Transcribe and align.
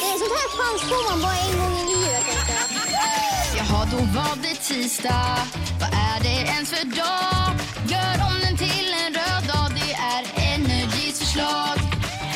Det 0.00 0.06
är 0.12 0.18
sånt 0.18 0.34
här 0.40 0.48
chans 0.58 0.82
får 0.90 1.10
man 1.10 1.20
bara 1.22 1.36
en 1.36 1.58
gång 1.60 1.74
i 1.78 1.84
livet. 1.94 2.24
Jaha, 3.56 3.88
då 3.90 3.96
var 3.96 4.36
det 4.42 4.54
tisdag. 4.54 5.38
Vad 5.80 5.88
är 5.92 6.20
det 6.22 6.50
ens 6.52 6.70
för 6.70 6.84
dag? 6.84 7.50
Gör 7.88 8.26
om 8.28 8.34
den 8.42 8.56
till 8.56 8.88
en 9.06 9.14
röd 9.14 9.44
dag. 9.52 9.68
Det 9.74 9.92
är 9.92 10.52
Energys 10.54 11.18
förslag. 11.20 11.78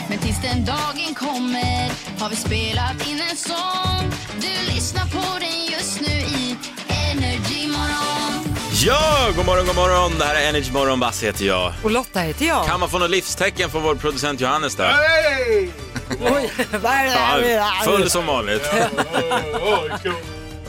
Men 0.08 0.18
tills 0.18 0.42
den 0.42 0.64
dagen 0.64 1.14
kommer 1.14 1.90
har 2.20 2.28
vi 2.30 2.36
spelat 2.36 3.08
in 3.08 3.20
en 3.30 3.36
sång. 3.36 4.10
Du 4.40 4.72
lyssnar 4.74 5.04
på 5.06 5.38
den 5.40 5.64
just 5.78 6.00
nu 6.00 6.12
i 6.12 6.56
Energy 6.88 7.66
Morgon. 7.68 8.56
Ja, 8.86 9.28
god 9.36 9.46
morgon, 9.46 9.66
god 9.66 9.76
morgon. 9.76 10.18
Det 10.18 10.24
här 10.24 10.34
är 10.34 10.48
Energy 10.48 10.72
Morgon, 10.72 11.00
Basse 11.00 11.26
heter 11.26 11.44
jag. 11.44 11.72
Och 11.84 11.90
Lotta 11.90 12.20
heter 12.20 12.46
jag. 12.46 12.66
Kan 12.66 12.80
man 12.80 12.90
få 12.90 12.98
något 12.98 13.10
livstecken 13.10 13.70
från 13.70 13.82
vår 13.82 13.94
producent 13.94 14.40
Johannes 14.40 14.76
där? 14.76 14.94
Oj, 16.10 16.50
vad 16.72 16.92
är 16.92 17.04
det 17.04 17.10
här? 17.10 17.42
Ja, 17.50 17.72
full 17.84 18.10
som 18.10 18.26
vanligt. 18.26 18.62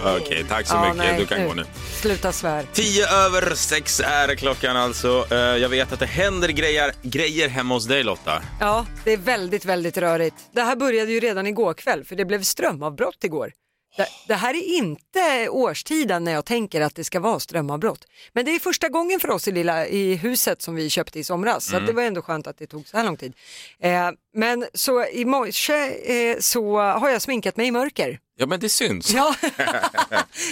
Okej, 0.04 0.46
tack 0.50 0.68
så 0.68 0.76
Ja, 0.76 0.82
mycket. 0.82 0.98
nej, 0.98 1.16
du 1.20 1.26
kan 1.26 1.48
gå 1.48 1.54
nu. 1.54 1.64
Sluta 2.02 2.32
svär. 2.32 2.66
Tio 2.74 3.08
över 3.08 3.56
sex 3.56 4.00
är 4.06 4.36
klockan 4.36 4.78
alltså. 4.78 5.26
Eh, 5.32 5.38
Jag 5.38 5.70
vet 5.70 5.94
att 5.94 6.00
det 6.00 6.06
händer 6.06 6.50
grejer, 6.50 6.94
grejer 7.02 7.50
hemma 7.50 7.74
hos 7.74 7.86
dig 7.86 8.04
Lotta. 8.04 8.42
Ja, 8.60 8.86
det 9.04 9.14
är 9.14 9.18
väldigt, 9.18 9.66
väldigt 9.66 9.98
rörigt. 9.98 10.36
Det 10.54 10.62
här 10.62 10.76
började 10.76 11.12
ju 11.12 11.20
redan 11.20 11.48
igår 11.48 11.74
kväll 11.74 12.04
för 12.06 12.16
det 12.16 12.26
blev 12.26 12.44
strömavbrott 12.44 13.24
igår. 13.24 13.52
Det, 13.98 14.08
det 14.28 14.36
här 14.36 14.54
är 14.54 14.78
inte 14.78 15.50
årstiden 15.50 16.24
när 16.24 16.32
jag 16.32 16.46
tänker 16.46 16.82
att 16.82 16.96
det 16.96 17.04
ska 17.04 17.20
vara 17.20 17.40
strömavbrott. 17.40 18.08
Men 18.34 18.46
det 18.46 18.52
är 18.56 18.60
första 18.60 18.90
gången 18.90 19.20
för 19.20 19.30
oss 19.30 19.48
i, 19.48 19.52
lilla, 19.52 19.88
i 19.88 20.16
huset 20.16 20.62
som 20.62 20.76
vi 20.76 20.90
köpte 20.90 21.20
i 21.20 21.24
somras. 21.24 21.66
Så 21.66 21.78
att 21.78 21.88
det 21.88 21.94
var 21.94 22.04
ändå 22.04 22.22
skönt 22.22 22.48
att 22.48 22.58
det 22.58 22.68
tog 22.68 22.88
så 22.88 22.98
här 22.98 23.04
lång 23.04 23.18
tid. 23.18 23.34
Eh, 23.80 24.10
men 24.34 24.66
så 24.74 25.06
i 25.06 25.26
morse 25.26 25.74
eh, 26.14 26.38
så 26.40 26.78
har 26.78 27.10
jag 27.10 27.22
sminkat 27.22 27.58
mig 27.58 27.68
i 27.68 27.72
mörker. 27.72 28.20
Ja, 28.38 28.46
men 28.46 28.60
det 28.60 28.70
syns. 28.70 29.14
Ja. 29.14 29.36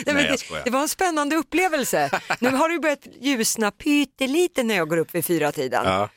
Men 0.05 0.15
Nej, 0.15 0.37
det, 0.49 0.61
det 0.63 0.69
var 0.69 0.81
en 0.81 0.89
spännande 0.89 1.35
upplevelse. 1.35 2.21
Nu 2.39 2.49
har 2.49 2.69
det 2.69 2.79
börjat 2.79 3.07
ljusna 3.21 3.71
pyttelite 3.71 4.63
när 4.63 4.75
jag 4.75 4.89
går 4.89 4.97
upp 4.97 5.15
vid 5.15 5.25
fyra 5.25 5.51
tiden. 5.51 5.85
Ja. 5.85 6.09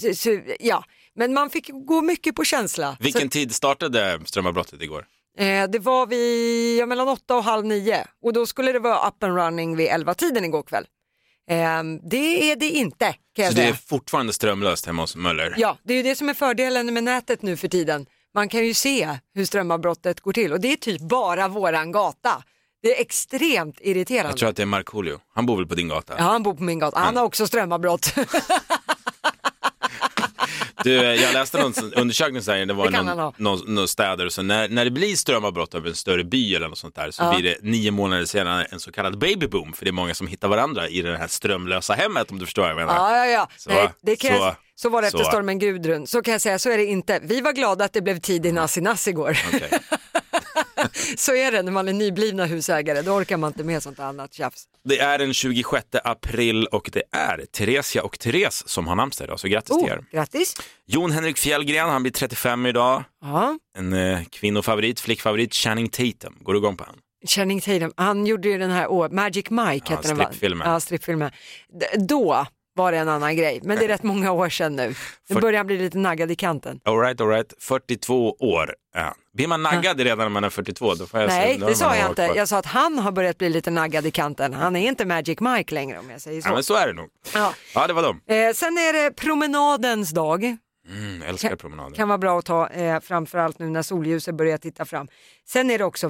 Så, 0.00 0.14
så, 0.14 0.40
ja. 0.60 0.84
Men 1.14 1.34
man 1.34 1.50
fick 1.50 1.70
gå 1.86 2.02
mycket 2.02 2.34
på 2.34 2.44
känsla. 2.44 2.96
Vilken 3.00 3.28
tid 3.28 3.54
startade 3.54 4.20
strömavbrottet 4.24 4.82
igår? 4.82 5.06
Eh, 5.38 5.68
det 5.68 5.78
var 5.78 6.06
vid 6.06 6.78
ja, 6.78 6.86
mellan 6.86 7.08
åtta 7.08 7.36
och 7.36 7.44
halv 7.44 7.66
nio 7.66 8.06
och 8.22 8.32
då 8.32 8.46
skulle 8.46 8.72
det 8.72 8.78
vara 8.78 9.08
up 9.08 9.22
and 9.22 9.36
running 9.36 9.76
vid 9.76 9.86
elva 9.86 10.14
tiden 10.14 10.44
igår 10.44 10.62
kväll. 10.62 10.84
Eh, 11.50 11.82
det 12.10 12.50
är 12.50 12.56
det 12.56 12.70
inte 12.70 13.04
kan 13.36 13.44
jag 13.44 13.52
Så 13.52 13.56
det 13.56 13.62
säga. 13.62 13.68
är 13.68 13.72
fortfarande 13.86 14.32
strömlöst 14.32 14.86
hemma 14.86 15.02
hos 15.02 15.16
Möller? 15.16 15.54
Ja, 15.56 15.76
det 15.82 15.92
är 15.92 15.96
ju 15.96 16.02
det 16.02 16.14
som 16.16 16.28
är 16.28 16.34
fördelen 16.34 16.94
med 16.94 17.04
nätet 17.04 17.42
nu 17.42 17.56
för 17.56 17.68
tiden. 17.68 18.06
Man 18.34 18.48
kan 18.48 18.66
ju 18.66 18.74
se 18.74 19.18
hur 19.34 19.44
strömavbrottet 19.44 20.20
går 20.20 20.32
till 20.32 20.52
och 20.52 20.60
det 20.60 20.72
är 20.72 20.76
typ 20.76 21.00
bara 21.00 21.48
våran 21.48 21.92
gata. 21.92 22.42
Det 22.82 22.96
är 22.96 23.00
extremt 23.00 23.76
irriterande. 23.80 24.30
Jag 24.30 24.38
tror 24.38 24.48
att 24.48 24.56
det 24.56 24.62
är 24.62 24.66
Markoolio. 24.66 25.20
Han 25.34 25.46
bor 25.46 25.56
väl 25.56 25.66
på 25.66 25.74
din 25.74 25.88
gata? 25.88 26.14
Ja, 26.18 26.24
han 26.24 26.42
bor 26.42 26.54
på 26.54 26.62
min 26.62 26.78
gata. 26.78 26.98
Han 26.98 27.16
har 27.16 27.24
också 27.24 27.46
strömavbrott. 27.46 28.14
Du, 30.84 30.92
jag 30.94 31.32
läste 31.34 31.58
någon 31.62 31.72
undersökning 31.96 32.42
så 32.42 32.52
här, 32.52 32.66
det 32.66 32.74
var 32.74 32.90
Det 32.90 33.02
någon, 33.02 33.32
någon, 33.36 33.74
någon 33.74 33.88
städer, 33.88 34.28
så 34.28 34.42
när, 34.42 34.68
när 34.68 34.84
det 34.84 34.90
blir 34.90 35.16
strömavbrott 35.16 35.74
över 35.74 35.88
en 35.88 35.94
större 35.96 36.24
by 36.24 36.54
eller 36.54 36.68
något 36.68 36.78
sånt 36.78 36.94
där 36.94 37.10
så 37.10 37.22
Ja. 37.22 37.34
blir 37.38 37.42
det 37.50 37.56
nio 37.62 37.90
månader 37.90 38.24
senare 38.24 38.64
en 38.64 38.80
så 38.80 38.92
kallad 38.92 39.18
babyboom, 39.18 39.72
för 39.72 39.84
det 39.84 39.90
är 39.90 39.92
många 39.92 40.14
som 40.14 40.26
hittar 40.26 40.48
varandra 40.48 40.88
i 40.88 41.02
det 41.02 41.16
här 41.18 41.26
strömlösa 41.28 41.94
hemmet 41.94 42.30
om 42.30 42.38
du 42.38 42.44
förstår 42.46 42.62
vad 42.62 42.70
jag 42.70 42.76
menar. 42.76 42.94
Ja, 42.94 43.16
ja, 43.16 43.32
ja. 43.32 43.48
Så, 43.56 43.70
Nej, 43.70 43.88
det 44.02 44.16
kan 44.16 44.30
så, 44.30 44.36
jag, 44.44 44.56
så 44.74 44.88
var 44.88 45.00
det 45.02 45.06
efter 45.08 45.18
så. 45.18 45.24
stormen 45.24 45.58
Gudrun. 45.58 46.06
Så 46.06 46.22
kan 46.22 46.32
jag 46.32 46.40
säga, 46.40 46.58
så 46.58 46.70
är 46.70 46.78
det 46.78 46.84
inte. 46.84 47.20
Vi 47.22 47.40
var 47.40 47.52
glada 47.52 47.84
att 47.84 47.92
det 47.92 48.02
blev 48.02 48.20
tid 48.20 48.46
i 48.46 48.52
Nassi 48.52 48.80
Nass 48.80 49.08
igår. 49.08 49.38
Okej. 49.54 49.70
så 51.16 51.34
är 51.34 51.52
det 51.52 51.62
när 51.62 51.72
man 51.72 51.88
är 51.88 51.92
nyblivna 51.92 52.44
husägare, 52.44 53.02
då 53.02 53.12
orkar 53.12 53.36
man 53.36 53.48
inte 53.48 53.64
med 53.64 53.82
sånt 53.82 53.98
annat 54.00 54.34
tjafs. 54.34 54.64
Det 54.84 54.98
är 54.98 55.18
den 55.18 55.34
26 55.34 55.86
april 56.04 56.66
och 56.66 56.90
det 56.92 57.02
är 57.12 57.44
Theresia 57.52 58.02
och 58.02 58.18
Therese 58.18 58.62
som 58.68 58.86
har 58.86 58.96
namnsdag 58.96 59.24
idag, 59.24 59.40
så 59.40 59.48
grattis 59.48 59.76
till 59.76 59.86
Oh, 59.86 59.90
er. 59.92 60.04
grattis. 60.12 60.54
Jon 60.86 61.10
Henrik 61.10 61.38
Fjällgren, 61.38 61.88
han 61.88 62.02
blir 62.02 62.12
35 62.12 62.66
idag. 62.66 63.04
Ja. 63.22 63.58
En 63.78 63.92
eh, 63.92 64.20
kvinnofavorit, 64.24 65.00
flickfavorit, 65.00 65.54
Channing 65.54 65.88
Tatum. 65.88 66.36
Går 66.40 66.52
du 66.52 66.58
igång 66.58 66.76
på 66.76 66.84
han? 66.84 66.96
Channing 67.26 67.60
Tatum, 67.60 67.92
han 67.96 68.26
gjorde 68.26 68.48
ju 68.48 68.58
den 68.58 68.70
här, 68.70 68.86
oh, 68.86 69.12
Magic 69.12 69.50
Mike 69.50 69.86
Ja, 69.88 69.96
hette 69.96 70.08
den 70.08 70.58
va? 70.58 70.64
Ja, 70.64 70.80
strippfilmen. 70.80 71.30
Då 72.08 72.46
var 72.78 72.92
det 72.92 72.98
en 72.98 73.08
annan 73.08 73.36
grej, 73.36 73.60
men 73.62 73.78
det 73.78 73.84
är 73.84 73.88
rätt 73.88 74.02
många 74.02 74.32
år 74.32 74.48
sedan 74.48 74.76
nu. 74.76 74.94
Nu 75.28 75.40
börjar 75.40 75.58
han 75.58 75.66
bli 75.66 75.78
lite 75.78 75.98
naggad 75.98 76.30
i 76.30 76.34
kanten. 76.34 76.80
All 76.84 77.00
right, 77.00 77.20
all 77.20 77.28
right. 77.28 77.54
42 77.58 78.36
år 78.40 78.74
är 78.94 79.02
han. 79.02 79.14
Blir 79.32 79.46
man 79.46 79.62
naggad 79.62 80.00
redan 80.00 80.18
när 80.18 80.28
man 80.28 80.44
är 80.44 80.50
42, 80.50 80.94
då 80.94 81.06
får 81.06 81.20
jag 81.20 81.28
Nej, 81.28 81.58
det 81.58 81.74
sa 81.74 81.96
jag 81.96 82.10
inte. 82.10 82.22
Jag 82.36 82.48
sa 82.48 82.58
att 82.58 82.66
han 82.66 82.98
har 82.98 83.12
börjat 83.12 83.38
bli 83.38 83.50
lite 83.50 83.70
naggad 83.70 84.06
i 84.06 84.10
kanten. 84.10 84.54
Han 84.54 84.76
är 84.76 84.88
inte 84.88 85.04
Magic 85.04 85.40
Mike 85.40 85.74
längre 85.74 85.98
om 85.98 86.10
jag 86.10 86.20
säger 86.20 86.42
så. 86.42 86.48
Ja, 86.48 86.54
men 86.54 86.62
så 86.62 86.74
är 86.74 86.86
det 86.86 86.92
nog. 86.92 87.08
Ja. 87.34 87.54
Ja, 87.74 87.86
det 87.86 87.92
var 87.92 88.02
dem. 88.02 88.20
Eh, 88.26 88.52
sen 88.54 88.78
är 88.78 88.92
det 89.04 89.10
promenadens 89.16 90.10
dag. 90.10 90.56
Mm, 90.88 91.22
älskar 91.22 91.56
promenader. 91.56 91.96
Kan 91.96 92.08
vara 92.08 92.18
bra 92.18 92.38
att 92.38 92.44
ta, 92.44 92.68
eh, 92.68 93.00
framförallt 93.00 93.58
nu 93.58 93.70
när 93.70 93.82
solljuset 93.82 94.34
börjar 94.34 94.58
titta 94.58 94.84
fram. 94.84 95.08
Sen 95.48 95.70
är 95.70 95.78
det 95.78 95.84
också 95.84 96.08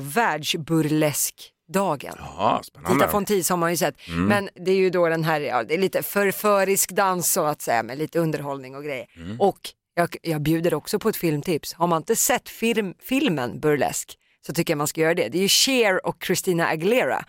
världsburleskdagen. 1.68 2.14
Ja, 2.18 2.60
spännande. 2.64 2.94
Tita 2.98 3.08
Fontis 3.12 3.50
har 3.50 3.56
man 3.56 3.70
ju 3.70 3.76
sett. 3.76 4.08
Mm. 4.08 4.24
Men 4.26 4.48
det 4.64 4.70
är 4.70 4.76
ju 4.76 4.90
då 4.90 5.08
den 5.08 5.24
här, 5.24 5.40
ja, 5.40 5.62
det 5.64 5.74
är 5.74 5.78
lite 5.78 6.02
förförisk 6.02 6.90
dans 6.92 7.32
så 7.32 7.44
att 7.44 7.62
säga 7.62 7.82
med 7.82 7.98
lite 7.98 8.18
underhållning 8.18 8.76
och 8.76 8.84
grejer. 8.84 9.06
Mm. 9.16 9.40
Och 9.40 9.58
jag, 9.94 10.16
jag 10.22 10.40
bjuder 10.42 10.74
också 10.74 10.98
på 10.98 11.08
ett 11.08 11.16
filmtips. 11.16 11.72
Har 11.74 11.86
man 11.86 11.96
inte 12.02 12.16
sett 12.16 12.48
film, 12.48 12.94
filmen 13.02 13.60
Burlesque 13.60 14.14
så 14.46 14.52
tycker 14.54 14.72
jag 14.72 14.78
man 14.78 14.86
ska 14.86 15.00
göra 15.00 15.14
det. 15.14 15.28
Det 15.28 15.38
är 15.38 15.42
ju 15.42 15.48
Cher 15.48 16.06
och 16.06 16.16
Christina 16.24 16.66
Aguilera. 16.68 17.24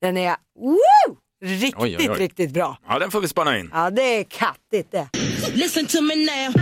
Den 0.00 0.16
är 0.16 0.36
woo! 0.60 1.16
riktigt, 1.44 1.74
Mm. 1.74 1.84
Oj, 1.84 1.96
oj, 1.98 2.10
oj. 2.10 2.18
riktigt 2.18 2.50
bra. 2.50 2.78
Ja, 2.88 2.98
den 2.98 3.10
får 3.10 3.20
vi 3.20 3.28
spana 3.28 3.58
in. 3.58 3.70
Ja, 3.72 3.90
det 3.90 4.02
är 4.02 4.24
kattigt 4.24 4.90
det. 4.90 5.08
Listen 5.54 5.86
to 5.86 6.00
me 6.02 6.14
now. 6.16 6.54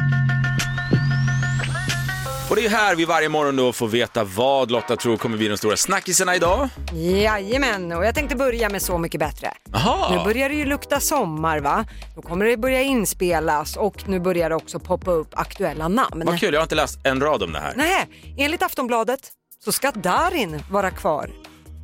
Och 2.52 2.56
det 2.56 2.66
är 2.66 2.70
här 2.70 2.94
vi 2.96 3.04
varje 3.04 3.28
morgon 3.28 3.56
då 3.56 3.72
får 3.72 3.88
veta 3.88 4.24
vad 4.24 4.70
Lotta 4.70 4.96
tror 4.96 5.16
kommer 5.16 5.36
bli 5.36 5.48
de 5.48 5.56
stora 5.56 5.76
snackisarna 5.76 6.36
idag. 6.36 6.68
Jajamän, 6.94 7.92
och 7.92 8.04
jag 8.06 8.14
tänkte 8.14 8.36
börja 8.36 8.68
med 8.68 8.82
Så 8.82 8.98
mycket 8.98 9.20
bättre. 9.20 9.52
Jaha. 9.72 10.16
Nu 10.16 10.24
börjar 10.24 10.48
det 10.48 10.54
ju 10.54 10.64
lukta 10.64 11.00
sommar 11.00 11.58
va? 11.60 11.84
Då 12.16 12.22
kommer 12.22 12.44
det 12.44 12.56
börja 12.56 12.82
inspelas 12.82 13.76
och 13.76 14.08
nu 14.08 14.20
börjar 14.20 14.48
det 14.50 14.56
också 14.56 14.78
poppa 14.78 15.10
upp 15.10 15.28
aktuella 15.32 15.88
namn. 15.88 16.22
Vad 16.26 16.40
kul, 16.40 16.52
jag 16.54 16.60
har 16.60 16.64
inte 16.64 16.74
läst 16.74 16.98
en 17.04 17.20
rad 17.20 17.42
om 17.42 17.52
det 17.52 17.58
här. 17.58 17.72
Nej, 17.76 18.08
enligt 18.38 18.62
Aftonbladet 18.62 19.20
så 19.64 19.72
ska 19.72 19.90
Darin 19.90 20.62
vara 20.70 20.90
kvar, 20.90 21.30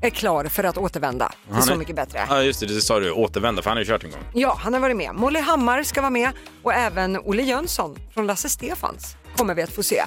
är 0.03 0.11
klar 0.11 0.45
för 0.45 0.65
att 0.65 0.77
återvända 0.79 1.29
till 1.29 1.55
Han 1.55 1.63
Så 1.63 1.73
är- 1.73 1.77
mycket 1.77 1.97
bättre. 1.97 2.27
Ja, 2.29 2.43
just 2.43 2.61
det, 2.61 2.67
det 2.67 2.81
sa 2.81 3.01
du. 3.01 3.11
Återvända, 3.13 3.63
för 3.63 3.71
han 3.71 3.77
har 3.77 3.85
ju 3.85 3.91
kört 3.91 4.05
en 4.05 4.11
gång. 4.11 4.21
Ja, 4.35 4.59
han 4.63 4.73
har 4.73 4.81
varit 4.81 4.97
med. 4.97 5.15
Molly 5.15 5.41
Hammar 5.41 5.83
ska 5.83 6.01
vara 6.01 6.11
med 6.11 6.31
och 6.63 6.73
även 6.75 7.17
Olle 7.17 7.43
Jönsson 7.43 7.99
från 8.15 8.27
Lasse 8.27 8.49
Stefans 8.49 9.17
kommer 9.37 9.55
vi 9.55 9.63
att 9.63 9.73
få 9.73 9.83
se. 9.83 10.03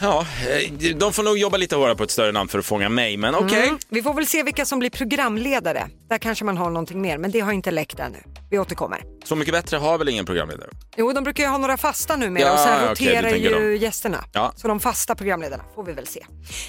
Ja, 0.00 0.26
eh, 0.48 0.96
de 0.96 1.12
får 1.12 1.22
nog 1.22 1.38
jobba 1.38 1.56
lite 1.56 1.76
hårdare 1.76 1.96
på 1.96 2.02
ett 2.04 2.10
större 2.10 2.32
namn 2.32 2.48
för 2.48 2.58
att 2.58 2.66
fånga 2.66 2.88
mig, 2.88 3.16
men 3.16 3.34
okej. 3.34 3.62
Mm. 3.68 3.78
Vi 3.88 4.02
får 4.02 4.14
väl 4.14 4.26
se 4.26 4.42
vilka 4.42 4.64
som 4.64 4.78
blir 4.78 4.90
programledare. 4.90 5.88
Där 6.08 6.18
kanske 6.18 6.44
man 6.44 6.56
har 6.56 6.70
någonting 6.70 7.00
mer, 7.00 7.18
men 7.18 7.30
det 7.30 7.40
har 7.40 7.52
inte 7.52 7.70
läckt 7.70 7.98
ännu. 7.98 8.18
Vi 8.50 8.58
återkommer. 8.58 9.02
Så 9.24 9.36
mycket 9.36 9.54
bättre 9.54 9.76
har 9.76 9.98
väl 9.98 10.08
ingen 10.08 10.26
programledare? 10.26 10.70
Jo, 10.96 11.12
de 11.12 11.24
brukar 11.24 11.42
ju 11.44 11.48
ha 11.48 11.58
några 11.58 11.76
fasta 11.76 12.16
numera 12.16 12.44
Ja, 12.44 12.52
och 12.52 12.58
sen 12.58 12.88
roterar 12.90 13.30
tänker 13.30 13.60
ju 13.60 13.70
dem. 13.70 13.76
gästerna. 13.76 14.24
Ja. 14.32 14.52
Så 14.56 14.68
de 14.68 14.80
fasta 14.80 15.14
programledarna 15.14 15.64
får 15.74 15.84
vi 15.84 15.92
väl 15.92 16.06
se. 16.06 16.24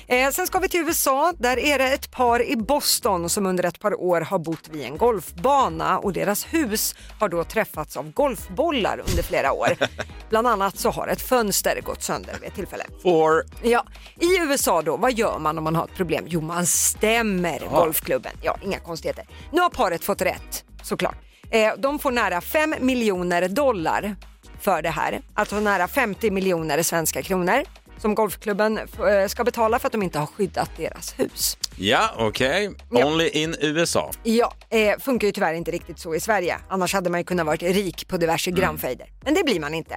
Eh, 0.07 0.29
sen 0.31 0.47
ska 0.47 0.59
vi 0.59 0.69
till 0.69 0.79
USA. 0.79 1.33
Där 1.39 1.59
är 1.59 1.77
det 1.79 1.85
ett 1.93 2.11
par 2.11 2.43
i 2.51 2.55
Boston 2.55 3.29
som 3.29 3.45
under 3.45 3.63
ett 3.63 3.79
par 3.79 4.01
år 4.01 4.21
har 4.21 4.39
bott 4.39 4.69
vid 4.71 4.85
en 4.85 4.97
golfbana 4.97 5.99
och 5.99 6.13
deras 6.13 6.45
hus 6.45 6.95
har 7.19 7.29
då 7.29 7.43
träffats 7.43 7.97
av 7.97 8.11
golfbollar 8.11 9.01
under 9.09 9.23
flera 9.23 9.51
år. 9.51 9.75
Bland 10.29 10.47
annat 10.47 10.77
så 10.79 10.89
har 10.89 11.07
ett 11.07 11.21
fönster 11.21 11.81
gått 11.81 12.03
sönder 12.03 12.33
vid 12.41 12.49
ett 12.49 12.55
tillfälle. 12.55 12.82
Four. 13.03 13.43
Ja, 13.63 13.85
i 14.19 14.37
USA 14.39 14.81
då, 14.81 14.97
vad 14.97 15.13
gör 15.13 15.39
man 15.39 15.57
om 15.57 15.63
man 15.63 15.75
har 15.75 15.85
ett 15.85 15.95
problem? 15.95 16.25
Jo, 16.27 16.41
man 16.41 16.65
stämmer 16.65 17.59
golfklubben. 17.71 18.31
Ja, 18.41 18.57
inga 18.63 18.79
konstigheter. 18.79 19.25
Nu 19.51 19.61
har 19.61 19.69
paret 19.69 20.03
fått 20.03 20.21
rätt, 20.21 20.65
såklart. 20.83 21.15
Eh, 21.49 21.73
de 21.77 21.99
får 21.99 22.11
nära 22.11 22.41
5 22.41 22.75
miljoner 22.79 23.47
dollar 23.49 24.15
för 24.59 24.81
det 24.81 24.89
här. 24.89 25.21
Alltså 25.33 25.59
nära 25.59 25.87
50 25.87 26.31
miljoner 26.31 26.83
svenska 26.83 27.21
kronor 27.21 27.63
som 27.97 28.15
golfklubben 28.15 28.77
eh, 28.77 29.27
ska 29.27 29.43
betala 29.43 29.79
för 29.79 29.87
att 29.87 29.91
de 29.91 30.03
inte 30.03 30.19
har 30.19 30.25
skyddat 30.25 30.69
deras 30.77 31.19
hus. 31.19 31.57
Ja, 31.77 32.09
okej. 32.17 32.71
Ja. 32.91 33.05
Only 33.05 33.27
in 33.27 33.55
USA. 33.59 34.11
Ja, 34.23 34.53
eh, 34.69 34.99
funkar 34.99 35.27
ju 35.27 35.31
tyvärr 35.31 35.53
inte 35.53 35.71
riktigt 35.71 35.99
så 35.99 36.15
i 36.15 36.19
Sverige. 36.19 36.57
Annars 36.69 36.93
hade 36.93 37.09
man 37.09 37.19
ju 37.19 37.23
kunnat 37.23 37.45
varit 37.45 37.61
rik 37.61 38.07
på 38.07 38.17
diverse 38.17 38.51
grannfejder. 38.51 39.07
Men 39.21 39.33
det 39.33 39.43
blir 39.43 39.59
man 39.59 39.73
inte. 39.73 39.93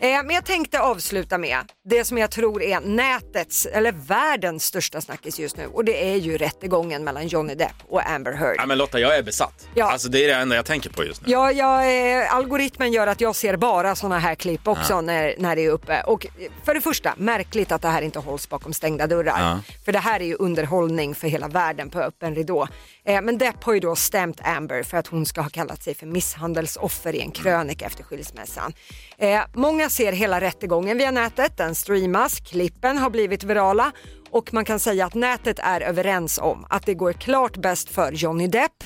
Eh, 0.00 0.08
men 0.24 0.30
jag 0.30 0.44
tänkte 0.44 0.80
avsluta 0.80 1.38
med 1.38 1.58
det 1.84 2.04
som 2.04 2.18
jag 2.18 2.30
tror 2.30 2.62
är 2.62 2.80
nätets, 2.80 3.66
eller 3.66 3.92
världens 3.92 4.64
största 4.64 5.00
snackis 5.00 5.38
just 5.38 5.56
nu. 5.56 5.66
Och 5.66 5.84
det 5.84 6.10
är 6.12 6.16
ju 6.16 6.38
rättegången 6.38 7.04
mellan 7.04 7.28
Johnny 7.28 7.54
Depp 7.54 7.74
och 7.88 8.10
Amber 8.10 8.32
Heard. 8.32 8.54
Ja, 8.58 8.66
men 8.66 8.78
Lotta, 8.78 8.98
jag 9.00 9.16
är 9.16 9.22
besatt. 9.22 9.68
Ja. 9.74 9.92
Alltså, 9.92 10.08
det 10.08 10.24
är 10.24 10.28
det 10.28 10.34
enda 10.34 10.56
jag 10.56 10.66
tänker 10.66 10.90
på 10.90 11.04
just 11.04 11.26
nu. 11.26 11.32
Ja, 11.32 11.52
jag, 11.52 12.20
eh, 12.20 12.34
algoritmen 12.34 12.92
gör 12.92 13.06
att 13.06 13.20
jag 13.20 13.36
ser 13.36 13.56
bara 13.56 13.94
såna 13.96 14.18
här 14.18 14.34
klipp 14.34 14.68
också 14.68 15.00
när, 15.00 15.34
när 15.38 15.56
det 15.56 15.64
är 15.64 15.70
uppe. 15.70 16.02
Och 16.02 16.26
eh, 16.26 16.30
för 16.64 16.74
det 16.74 16.80
första, 16.80 17.14
märkligt 17.16 17.72
att 17.72 17.82
det 17.82 17.88
här 17.88 18.02
inte 18.02 18.18
hålls 18.18 18.48
bakom 18.48 18.72
stängda 18.72 19.06
dörrar. 19.06 19.40
Ja. 19.40 19.60
För 19.84 19.92
det 19.92 19.98
här 19.98 20.20
är 20.20 20.24
ju 20.24 20.34
underhållning 20.34 21.09
för 21.14 21.28
hela 21.28 21.48
världen 21.48 21.90
på 21.90 22.00
öppen 22.00 22.34
ridå. 22.34 22.68
Eh, 23.04 23.22
men 23.22 23.38
Depp 23.38 23.64
har 23.64 23.74
ju 23.74 23.80
då 23.80 23.96
stämt 23.96 24.40
Amber 24.44 24.82
för 24.82 24.96
att 24.96 25.06
hon 25.06 25.26
ska 25.26 25.40
ha 25.40 25.48
kallat 25.48 25.82
sig 25.82 25.94
för 25.94 26.06
misshandelsoffer 26.06 27.14
i 27.14 27.20
en 27.20 27.30
krönika 27.30 27.86
efter 27.86 28.04
skilsmässan. 28.04 28.72
Eh, 29.18 29.40
många 29.54 29.90
ser 29.90 30.12
hela 30.12 30.40
rättegången 30.40 30.98
via 30.98 31.10
nätet, 31.10 31.56
den 31.56 31.74
streamas, 31.74 32.40
klippen 32.40 32.98
har 32.98 33.10
blivit 33.10 33.44
virala 33.44 33.92
och 34.30 34.54
man 34.54 34.64
kan 34.64 34.80
säga 34.80 35.06
att 35.06 35.14
nätet 35.14 35.58
är 35.58 35.80
överens 35.80 36.38
om 36.38 36.66
att 36.70 36.86
det 36.86 36.94
går 36.94 37.12
klart 37.12 37.56
bäst 37.56 37.88
för 37.88 38.12
Johnny 38.12 38.46
Depp 38.46 38.84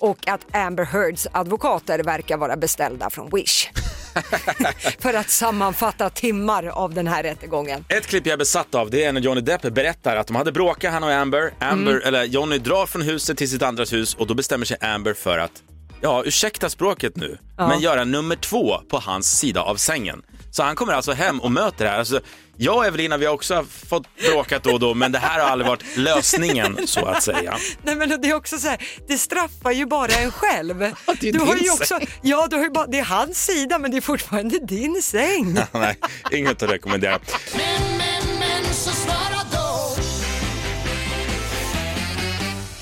och 0.00 0.28
att 0.28 0.56
Amber 0.56 0.84
Heards 0.84 1.28
advokater 1.32 1.98
verkar 1.98 2.36
vara 2.36 2.56
beställda 2.56 3.10
från 3.10 3.30
Wish. 3.30 3.70
För 4.98 5.14
att 5.14 5.30
sammanfatta 5.30 6.10
timmar 6.10 6.66
av 6.66 6.94
den 6.94 7.06
här 7.06 7.22
rättegången. 7.22 7.84
Ett 7.88 8.06
klipp 8.06 8.26
jag 8.26 8.32
är 8.32 8.36
besatt 8.38 8.74
av 8.74 8.90
det 8.90 9.04
är 9.04 9.12
när 9.12 9.20
Johnny 9.20 9.40
Depp 9.40 9.62
berättar 9.62 10.16
att 10.16 10.26
de 10.26 10.36
hade 10.36 10.52
bråkat 10.52 10.92
han 10.92 11.04
och 11.04 11.12
Amber. 11.12 11.52
Amber 11.58 11.92
Mm. 11.92 12.08
eller 12.08 12.24
Johnny 12.24 12.58
drar 12.58 12.86
från 12.86 13.02
huset 13.02 13.38
till 13.38 13.50
sitt 13.50 13.62
andras 13.62 13.92
hus 13.92 14.14
och 14.14 14.26
då 14.26 14.34
bestämmer 14.34 14.66
sig 14.66 14.76
Amber 14.80 15.14
för 15.14 15.38
att, 15.38 15.52
ja 16.00 16.22
ursäkta 16.26 16.68
språket 16.70 17.16
nu, 17.16 17.38
men 17.56 17.80
göra 17.80 18.04
nummer 18.04 18.36
två 18.36 18.76
på 18.90 18.98
hans 18.98 19.38
sida 19.38 19.62
av 19.62 19.76
sängen. 19.76 20.22
Så 20.56 20.62
han 20.62 20.76
kommer 20.76 20.92
alltså 20.92 21.12
hem 21.12 21.40
och 21.40 21.52
möter 21.52 21.84
det 21.84 21.90
här. 21.90 21.98
Alltså, 21.98 22.20
jag 22.56 22.76
och 22.76 22.86
Evelina 22.86 23.16
vi 23.16 23.26
har 23.26 23.34
också 23.34 23.66
fått 23.88 24.16
bråkat 24.16 24.62
då 24.62 24.72
och 24.72 24.80
då 24.80 24.94
men 24.94 25.12
det 25.12 25.18
här 25.18 25.40
har 25.40 25.50
aldrig 25.50 25.68
varit 25.68 25.96
lösningen 25.96 26.86
så 26.86 27.06
att 27.06 27.22
säga. 27.22 27.58
Nej 27.82 27.94
men 27.94 28.20
det 28.20 28.28
är 28.28 28.34
också 28.34 28.58
så 28.58 28.68
här, 28.68 28.82
det 29.08 29.18
straffar 29.18 29.70
ju 29.70 29.86
bara 29.86 30.12
en 30.12 30.30
själv. 30.30 30.78
det 31.20 31.28
är 31.28 31.32
du 31.32 31.38
har 31.38 31.56
ju 31.56 31.70
också, 31.70 31.98
ja 32.22 32.46
du 32.50 32.56
har 32.56 32.64
ju 32.64 32.70
bara, 32.70 32.86
det 32.86 32.98
är 32.98 33.04
hans 33.04 33.44
sida 33.44 33.78
men 33.78 33.90
det 33.90 33.96
är 33.96 34.00
fortfarande 34.00 34.58
din 34.58 35.02
säng. 35.02 35.58
Nej, 35.72 35.98
inget 36.32 36.62
att 36.62 36.70
rekommendera. 36.70 37.18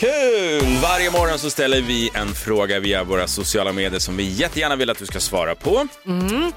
Kul! 0.04 0.76
Varje 0.82 1.10
morgon 1.10 1.38
så 1.38 1.50
ställer 1.50 1.80
vi 1.80 2.10
en 2.14 2.34
fråga 2.34 2.80
via 2.80 3.04
våra 3.04 3.26
sociala 3.26 3.72
medier 3.72 4.00
som 4.00 4.16
vi 4.16 4.24
jättegärna 4.24 4.76
vill 4.76 4.90
att 4.90 4.98
du 4.98 5.06
ska 5.06 5.20
svara 5.20 5.54
på. 5.54 5.88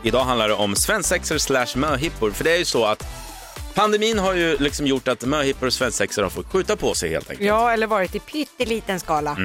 Idag 0.03 0.23
handlar 0.23 0.47
det 0.47 0.53
om 0.53 0.75
svensexor 0.75 1.37
slash 1.37 1.67
möhippor. 1.75 2.31
För 2.31 2.43
det 2.43 2.51
är 2.51 2.57
ju 2.57 2.65
så 2.65 2.85
att 2.85 3.03
pandemin 3.73 4.19
har 4.19 4.33
ju 4.33 4.57
liksom 4.57 4.87
gjort 4.87 5.07
att 5.07 5.25
möhippor 5.25 5.67
och 5.67 5.73
svensexor 5.73 6.23
har 6.23 6.29
fått 6.29 6.51
skjuta 6.51 6.75
på 6.75 6.93
sig 6.93 7.09
helt 7.09 7.29
enkelt. 7.29 7.47
Ja 7.47 7.71
eller 7.71 7.87
varit 7.87 8.15
i 8.15 8.19
pytteliten 8.19 8.99
skala. 8.99 9.37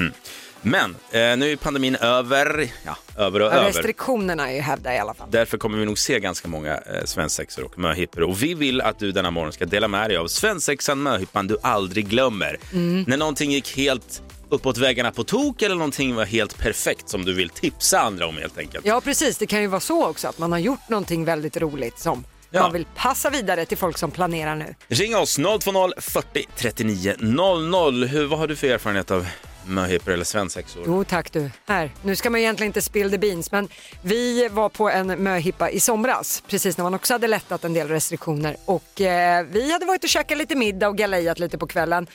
Men 0.63 0.91
eh, 1.11 1.37
nu 1.37 1.53
är 1.53 1.57
pandemin 1.57 1.97
över, 1.97 2.71
ja, 2.87 2.97
över 3.17 3.41
och 3.41 3.47
Ja, 3.47 3.51
över. 3.53 3.67
Restriktionerna 3.67 4.51
är 4.51 4.55
ju 4.55 4.61
hävda 4.61 4.95
i 4.95 4.99
alla 4.99 5.15
fall. 5.15 5.29
Därför 5.31 5.59
kommer 5.59 5.79
vi 5.79 5.85
nog 5.87 5.99
se 5.99 6.21
ganska 6.21 6.49
många 6.49 6.75
eh, 6.75 7.05
svensexor 7.05 7.65
och 7.65 7.79
möhippor. 7.79 8.23
Och 8.23 8.43
vi 8.43 8.55
vill 8.55 8.81
att 8.81 8.99
du 8.99 9.13
denna 9.13 9.31
morgon 9.31 9.53
ska 9.53 9.65
dela 9.67 9.89
med 9.89 10.11
dig 10.11 10.17
av 10.17 10.27
svensexan, 10.27 11.03
möhippan 11.03 11.47
du 11.47 11.57
aldrig 11.63 12.09
glömmer. 12.09 12.57
Mm. 12.73 13.05
När 13.09 13.17
någonting 13.17 13.51
gick 13.53 13.77
helt 13.77 14.23
uppåt 14.49 14.79
väggarna 14.79 15.11
på 15.11 15.25
tok 15.25 15.63
eller 15.63 15.75
någonting 15.75 16.15
var 16.15 16.25
helt 16.25 16.59
perfekt 16.59 17.09
som 17.09 17.25
du 17.25 17.35
vill 17.35 17.49
tipsa 17.49 18.01
andra 18.01 18.27
om 18.27 18.37
helt 18.37 18.59
enkelt. 18.59 18.87
Ja 18.87 19.01
precis, 19.01 19.39
det 19.39 19.47
kan 19.47 19.61
ju 19.61 19.67
vara 19.67 19.81
så 19.81 20.07
också 20.07 20.29
att 20.29 20.39
man 20.39 20.53
har 20.53 20.59
gjort 20.59 20.89
någonting 20.89 21.25
väldigt 21.25 21.57
roligt 21.57 21.99
som 21.99 22.25
Ja. 22.55 22.63
man 22.63 22.73
vill 22.73 22.87
passa 22.97 23.31
vidare 23.31 23.65
till 23.67 23.79
folk 23.79 23.99
som 23.99 24.11
planerar 24.11 24.55
nu. 24.55 24.75
Ring 24.89 25.17
oss 25.17 25.37
020 25.37 25.91
40 25.99 26.47
39 26.57 27.15
00. 27.19 28.05
Hur, 28.05 28.27
vad 28.27 28.39
har 28.39 28.47
du 28.47 28.57
för 28.57 28.67
erfarenhet 28.67 29.11
av 29.11 29.27
möhippor 29.67 30.13
eller 30.13 30.25
svensexor? 30.25 30.83
Jo 30.87 31.05
tack 31.05 31.33
du. 31.33 31.51
Här, 31.67 31.91
nu 32.03 32.17
ska 32.17 32.31
man 32.31 32.41
egentligen 32.41 32.69
inte 32.69 32.83
spill 32.83 33.11
the 33.11 33.19
beans 33.19 33.53
men 33.53 33.69
vi 34.03 34.49
var 34.49 34.69
på 34.69 34.91
en 34.91 35.07
möhippa 35.07 35.71
i 35.71 35.81
somras 35.81 36.43
precis 36.47 36.77
när 36.77 36.83
man 36.83 36.95
också 36.95 37.15
hade 37.15 37.29
lättat 37.29 37.65
en 37.65 37.73
del 37.73 37.89
restriktioner 37.89 38.57
och 38.65 39.01
eh, 39.01 39.47
vi 39.51 39.73
hade 39.73 39.87
varit 39.87 40.05
och 40.05 40.11
käkat 40.11 40.39
lite 40.39 40.57
middag 40.57 40.89
och 40.89 40.99
galejat 40.99 41.39
lite 41.39 41.59
på 41.59 41.67
kvällen. 41.67 42.07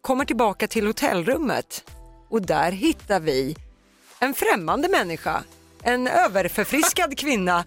Kommer 0.00 0.24
tillbaka 0.24 0.66
till 0.66 0.86
hotellrummet 0.86 1.84
och 2.28 2.42
där 2.42 2.72
hittar 2.72 3.20
vi 3.20 3.56
en 4.18 4.34
främmande 4.34 4.88
människa, 4.88 5.42
en 5.82 6.06
överförfriskad 6.06 7.18
kvinna 7.18 7.64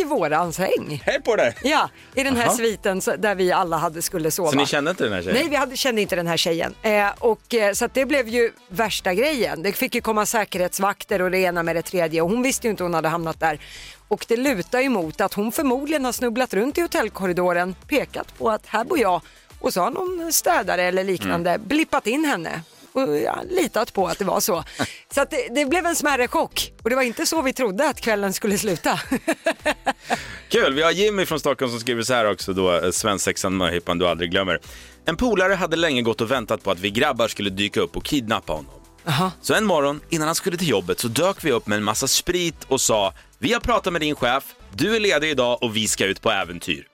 i 0.00 0.04
våran 0.04 0.52
säng. 0.52 1.02
Hej 1.04 1.22
på 1.22 1.36
dig! 1.36 1.54
Ja, 1.62 1.90
i 2.14 2.22
den 2.22 2.36
här 2.36 2.46
Aha. 2.46 2.56
sviten 2.56 3.00
så- 3.00 3.16
där 3.16 3.34
vi 3.34 3.52
alla 3.52 3.76
hade 3.76 4.02
skulle 4.02 4.30
sova. 4.30 4.50
Så 4.50 4.56
ni 4.56 4.66
kände 4.66 4.90
inte 4.90 5.04
den 5.04 5.12
här 5.12 5.22
tjejen? 5.22 5.34
Nej, 5.40 5.48
vi 5.50 5.56
hade, 5.56 5.76
kände 5.76 6.00
inte 6.02 6.16
den 6.16 6.26
här 6.26 6.36
tjejen. 6.36 6.74
Eh, 6.82 7.08
och, 7.18 7.54
eh, 7.54 7.72
så 7.72 7.84
att 7.84 7.94
det 7.94 8.06
blev 8.06 8.28
ju 8.28 8.52
värsta 8.68 9.14
grejen. 9.14 9.62
Det 9.62 9.72
fick 9.72 9.94
ju 9.94 10.00
komma 10.00 10.26
säkerhetsvakter 10.26 11.22
och 11.22 11.30
det 11.30 11.38
ena 11.38 11.62
med 11.62 11.76
det 11.76 11.82
tredje 11.82 12.20
och 12.22 12.30
hon 12.30 12.42
visste 12.42 12.66
ju 12.66 12.70
inte 12.70 12.82
hon 12.82 12.94
hade 12.94 13.08
hamnat 13.08 13.40
där. 13.40 13.58
Och 14.08 14.24
det 14.28 14.36
lutar 14.36 14.80
ju 14.80 14.88
mot 14.88 15.20
att 15.20 15.34
hon 15.34 15.52
förmodligen 15.52 16.04
har 16.04 16.12
snubblat 16.12 16.54
runt 16.54 16.78
i 16.78 16.80
hotellkorridoren, 16.80 17.74
pekat 17.88 18.38
på 18.38 18.50
att 18.50 18.66
här 18.66 18.84
bor 18.84 18.98
jag 18.98 19.20
och 19.60 19.72
så 19.72 19.80
har 19.80 19.90
någon 19.90 20.32
städare 20.32 20.82
eller 20.82 21.04
liknande 21.04 21.50
Mm. 21.50 21.68
blippat 21.68 22.06
in 22.06 22.24
henne 22.24 22.60
och 22.96 23.18
ja, 23.18 23.38
litat 23.50 23.92
på 23.92 24.06
att 24.06 24.18
det 24.18 24.24
var 24.24 24.40
så. 24.40 24.64
Så 25.14 25.20
att 25.20 25.30
det, 25.30 25.48
det 25.54 25.64
blev 25.64 25.86
en 25.86 25.96
smärre 25.96 26.28
chock 26.28 26.72
och 26.82 26.90
det 26.90 26.96
var 26.96 27.02
inte 27.02 27.26
så 27.26 27.42
vi 27.42 27.52
trodde 27.52 27.88
att 27.88 28.00
kvällen 28.00 28.32
skulle 28.32 28.58
sluta. 28.58 29.00
Kul! 30.48 30.74
Vi 30.74 30.82
har 30.82 30.90
Jimmy 30.90 31.26
från 31.26 31.40
Stockholm 31.40 31.70
som 31.70 31.80
skriver 31.80 32.02
så 32.02 32.14
här 32.14 32.30
också 32.30 32.52
då, 32.52 32.74
eh, 32.74 32.90
svensexan 32.90 33.56
möhippan 33.56 33.98
du 33.98 34.08
aldrig 34.08 34.30
glömmer. 34.30 34.60
En 35.04 35.16
polare 35.16 35.54
hade 35.54 35.76
länge 35.76 36.02
gått 36.02 36.20
och 36.20 36.30
väntat 36.30 36.62
på 36.62 36.70
att 36.70 36.78
vi 36.78 36.90
grabbar 36.90 37.28
skulle 37.28 37.50
dyka 37.50 37.80
upp 37.80 37.96
och 37.96 38.04
kidnappa 38.04 38.52
honom. 38.52 38.72
Aha. 39.06 39.30
Så 39.40 39.54
en 39.54 39.64
morgon 39.64 40.00
innan 40.10 40.26
han 40.28 40.34
skulle 40.34 40.56
till 40.56 40.68
jobbet 40.68 41.00
så 41.00 41.08
dök 41.08 41.44
vi 41.44 41.52
upp 41.52 41.66
med 41.66 41.78
en 41.78 41.84
massa 41.84 42.06
sprit 42.06 42.64
och 42.68 42.80
sa 42.80 43.14
vi 43.38 43.52
har 43.52 43.60
pratat 43.60 43.92
med 43.92 44.02
din 44.02 44.14
chef, 44.14 44.44
du 44.72 44.96
är 44.96 45.00
ledig 45.00 45.30
idag 45.30 45.62
och 45.62 45.76
vi 45.76 45.88
ska 45.88 46.04
ut 46.06 46.22
på 46.22 46.30
äventyr. 46.30 46.86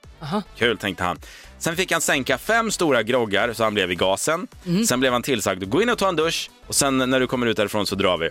Kul 0.59 0.79
tänkte 0.79 1.05
han. 1.05 1.19
Sen 1.63 1.77
fick 1.77 1.93
han 1.93 2.01
sänka 2.01 2.39
fem 2.39 2.71
stora 2.71 3.03
groggar 3.03 3.53
så 3.53 3.65
han 3.65 3.75
blev 3.75 3.93
i 3.93 3.95
gasen. 3.95 4.47
Sen 4.89 5.01
blev 5.01 5.13
han 5.13 5.23
tillsagd 5.23 5.71
gå 5.71 5.83
in 5.83 5.91
och 5.91 5.99
ta 5.99 6.09
en 6.09 6.17
dusch 6.17 6.51
och 6.67 6.75
sen 6.75 6.99
när 6.99 7.21
du 7.21 7.27
kommer 7.27 7.47
ut 7.47 7.57
därifrån 7.57 7.87
så 7.87 7.95
drar 7.95 8.19
vi. 8.19 8.31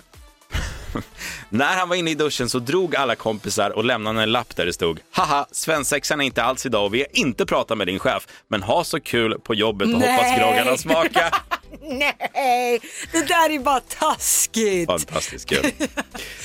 När 1.49 1.75
han 1.75 1.89
var 1.89 1.95
inne 1.95 2.11
i 2.11 2.15
duschen 2.15 2.49
så 2.49 2.59
drog 2.59 2.95
alla 2.95 3.15
kompisar 3.15 3.69
och 3.69 3.85
lämnade 3.85 4.23
en 4.23 4.31
lapp 4.31 4.55
där 4.55 4.65
det 4.65 4.73
stod 4.73 4.99
Haha, 5.11 5.45
svensexan 5.51 6.21
är 6.21 6.25
inte 6.25 6.43
alls 6.43 6.65
idag 6.65 6.85
och 6.85 6.93
vi 6.93 6.99
har 6.99 7.07
inte 7.19 7.45
pratat 7.45 7.77
med 7.77 7.87
din 7.87 7.99
chef 7.99 8.27
men 8.47 8.63
ha 8.63 8.83
så 8.83 8.99
kul 8.99 9.39
på 9.39 9.55
jobbet 9.55 9.87
och 9.87 9.93
hoppas 9.93 10.21
Nej. 10.21 10.39
groggarna 10.39 10.77
smakar. 10.77 11.35
Nej, 11.81 12.79
det 13.11 13.27
där 13.27 13.49
är 13.49 13.59
bara 13.59 13.79
taskigt. 13.79 14.89
Fantastiskt 14.89 15.49
kul. 15.49 15.71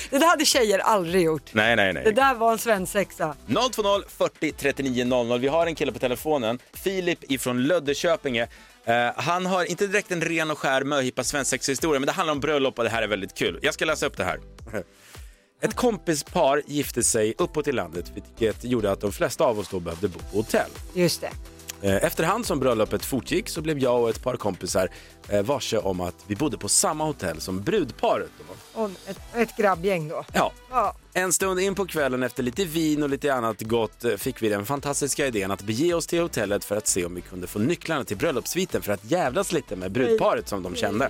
Det 0.09 0.17
där 0.17 0.27
hade 0.27 0.45
tjejer 0.45 0.79
aldrig 0.79 1.23
gjort. 1.23 1.53
Nej, 1.53 1.75
nej, 1.75 1.93
nej. 1.93 2.03
Det 2.03 2.11
där 2.11 2.33
var 2.33 2.51
en 2.51 2.57
svensexa. 2.57 3.35
020 3.47 4.01
40 4.17 4.51
39 4.51 5.05
00. 5.05 5.39
Vi 5.39 5.47
har 5.47 5.67
en 5.67 5.75
kille 5.75 5.91
på 5.91 5.99
telefonen, 5.99 6.59
Filip 6.73 7.31
ifrån 7.31 7.63
Löddeköpinge. 7.63 8.47
Eh, 8.87 9.11
han 9.15 9.45
har 9.45 9.65
inte 9.65 9.87
direkt 9.87 10.11
en 10.11 10.21
ren 10.21 10.51
och 10.51 10.57
skär 10.57 10.83
möhippa 10.83 11.23
svensexa-historia, 11.23 11.99
men 11.99 12.07
det 12.07 12.11
handlar 12.13 12.33
om 12.33 12.39
bröllop 12.39 12.77
och 12.77 12.83
det 12.83 12.89
här 12.89 13.01
är 13.01 13.07
väldigt 13.07 13.33
kul. 13.33 13.59
Jag 13.61 13.73
ska 13.73 13.85
läsa 13.85 14.05
upp 14.05 14.17
det 14.17 14.23
här. 14.23 14.39
Ett 15.61 15.73
kompispar 15.73 16.61
gifte 16.67 17.03
sig 17.03 17.33
uppåt 17.37 17.67
i 17.67 17.71
landet, 17.71 18.11
vilket 18.15 18.63
gjorde 18.63 18.91
att 18.91 19.01
de 19.01 19.11
flesta 19.11 19.43
av 19.43 19.59
oss 19.59 19.69
då 19.69 19.79
behövde 19.79 20.07
bo 20.07 20.19
på 20.19 20.37
hotell. 20.37 20.69
Just 20.93 21.21
det. 21.21 21.31
Eh, 21.81 21.95
Efterhand 21.95 22.45
som 22.45 22.59
bröllopet 22.59 23.05
fortgick 23.05 23.49
så 23.49 23.61
blev 23.61 23.79
jag 23.79 24.01
och 24.01 24.09
ett 24.09 24.23
par 24.23 24.35
kompisar 24.37 24.89
eh, 25.29 25.41
varse 25.41 25.77
om 25.77 26.01
att 26.01 26.15
vi 26.27 26.35
bodde 26.35 26.57
på 26.57 26.69
samma 26.69 27.03
hotell 27.05 27.41
som 27.41 27.61
brudparet. 27.63 28.29
Då. 28.37 28.81
Och 28.81 28.89
ett, 29.07 29.19
ett 29.35 29.57
grabbgäng 29.57 30.07
då. 30.07 30.25
Ja, 30.33 30.51
Ja. 30.71 30.95
en 31.13 31.33
stund 31.33 31.59
in 31.59 31.75
på 31.75 31.85
kvällen 31.85 32.23
efter 32.23 32.43
lite 32.43 32.65
vin 32.65 33.03
och 33.03 33.09
lite 33.09 33.33
annat 33.33 33.61
gott 33.61 34.03
eh, 34.03 34.15
fick 34.15 34.41
vi 34.41 34.49
den 34.49 34.65
fantastiska 34.65 35.27
idén 35.27 35.51
att 35.51 35.61
bege 35.61 35.93
oss 35.93 36.07
till 36.07 36.21
hotellet 36.21 36.65
för 36.65 36.75
att 36.75 36.87
se 36.87 37.05
om 37.05 37.15
vi 37.15 37.21
kunde 37.21 37.47
få 37.47 37.59
nycklarna 37.59 38.03
till 38.03 38.17
bröllopssviten 38.17 38.81
för 38.81 38.93
att 38.93 39.11
jävlas 39.11 39.51
lite 39.51 39.75
med 39.75 39.91
brudparet 39.91 40.47
som 40.47 40.63
de 40.63 40.75
kände. 40.75 41.09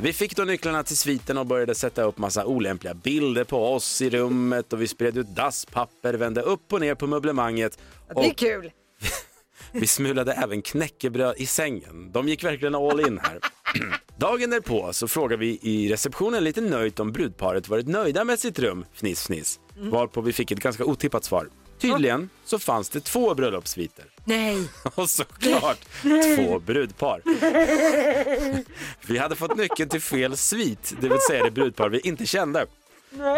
Vi 0.00 0.12
fick 0.12 0.36
då 0.36 0.44
nycklarna 0.44 0.82
till 0.82 0.96
sviten 0.96 1.38
och 1.38 1.46
började 1.46 1.74
sätta 1.74 2.02
upp 2.02 2.18
massa 2.18 2.44
olämpliga 2.46 2.94
bilder 2.94 3.44
på 3.44 3.74
oss 3.74 4.02
i 4.02 4.10
rummet 4.10 4.72
och 4.72 4.82
vi 4.82 4.88
spred 4.88 5.18
ut 5.18 5.26
dasspapper, 5.26 6.14
vände 6.14 6.42
upp 6.42 6.72
och 6.72 6.80
ner 6.80 6.94
på 6.94 7.06
möblemanget 7.06 7.78
Det 8.14 8.24
är 8.24 8.30
och 8.30 8.36
kul. 8.36 8.70
vi 9.72 9.86
smulade 9.86 10.32
även 10.32 10.62
knäckebröd 10.62 11.34
i 11.38 11.46
sängen. 11.46 12.12
De 12.12 12.28
gick 12.28 12.44
verkligen 12.44 12.74
all 12.74 13.00
in 13.00 13.20
här. 13.22 13.40
Dagen 14.18 14.50
därpå 14.50 14.92
så 14.92 15.08
frågade 15.08 15.40
vi 15.40 15.58
i 15.62 15.92
receptionen 15.92 16.44
lite 16.44 16.60
nöjt 16.60 17.00
om 17.00 17.12
brudparet 17.12 17.68
varit 17.68 17.88
nöjda 17.88 18.24
med 18.24 18.38
sitt 18.38 18.58
rum, 18.58 18.84
fniss 18.94 19.26
fniss. 19.26 19.60
Varpå 19.78 20.20
vi 20.20 20.32
fick 20.32 20.50
ett 20.50 20.60
ganska 20.60 20.84
otippat 20.84 21.24
svar. 21.24 21.48
Tydligen 21.78 22.30
så 22.44 22.58
fanns 22.58 22.90
det 22.90 23.00
två 23.00 23.34
bröllopssviter. 23.34 24.04
Nej. 24.24 24.68
Och 24.94 25.10
såklart 25.10 25.78
två 26.36 26.58
brudpar. 26.58 27.22
Vi 29.06 29.18
hade 29.18 29.36
fått 29.36 29.56
nyckeln 29.56 29.88
till 29.88 30.00
fel 30.00 30.36
svit, 30.36 30.94
det 31.00 31.08
vill 31.08 31.20
säga 31.28 31.44
det 31.44 31.50
brudpar 31.50 31.88
vi 31.88 32.00
inte 32.00 32.26
kände. 32.26 32.66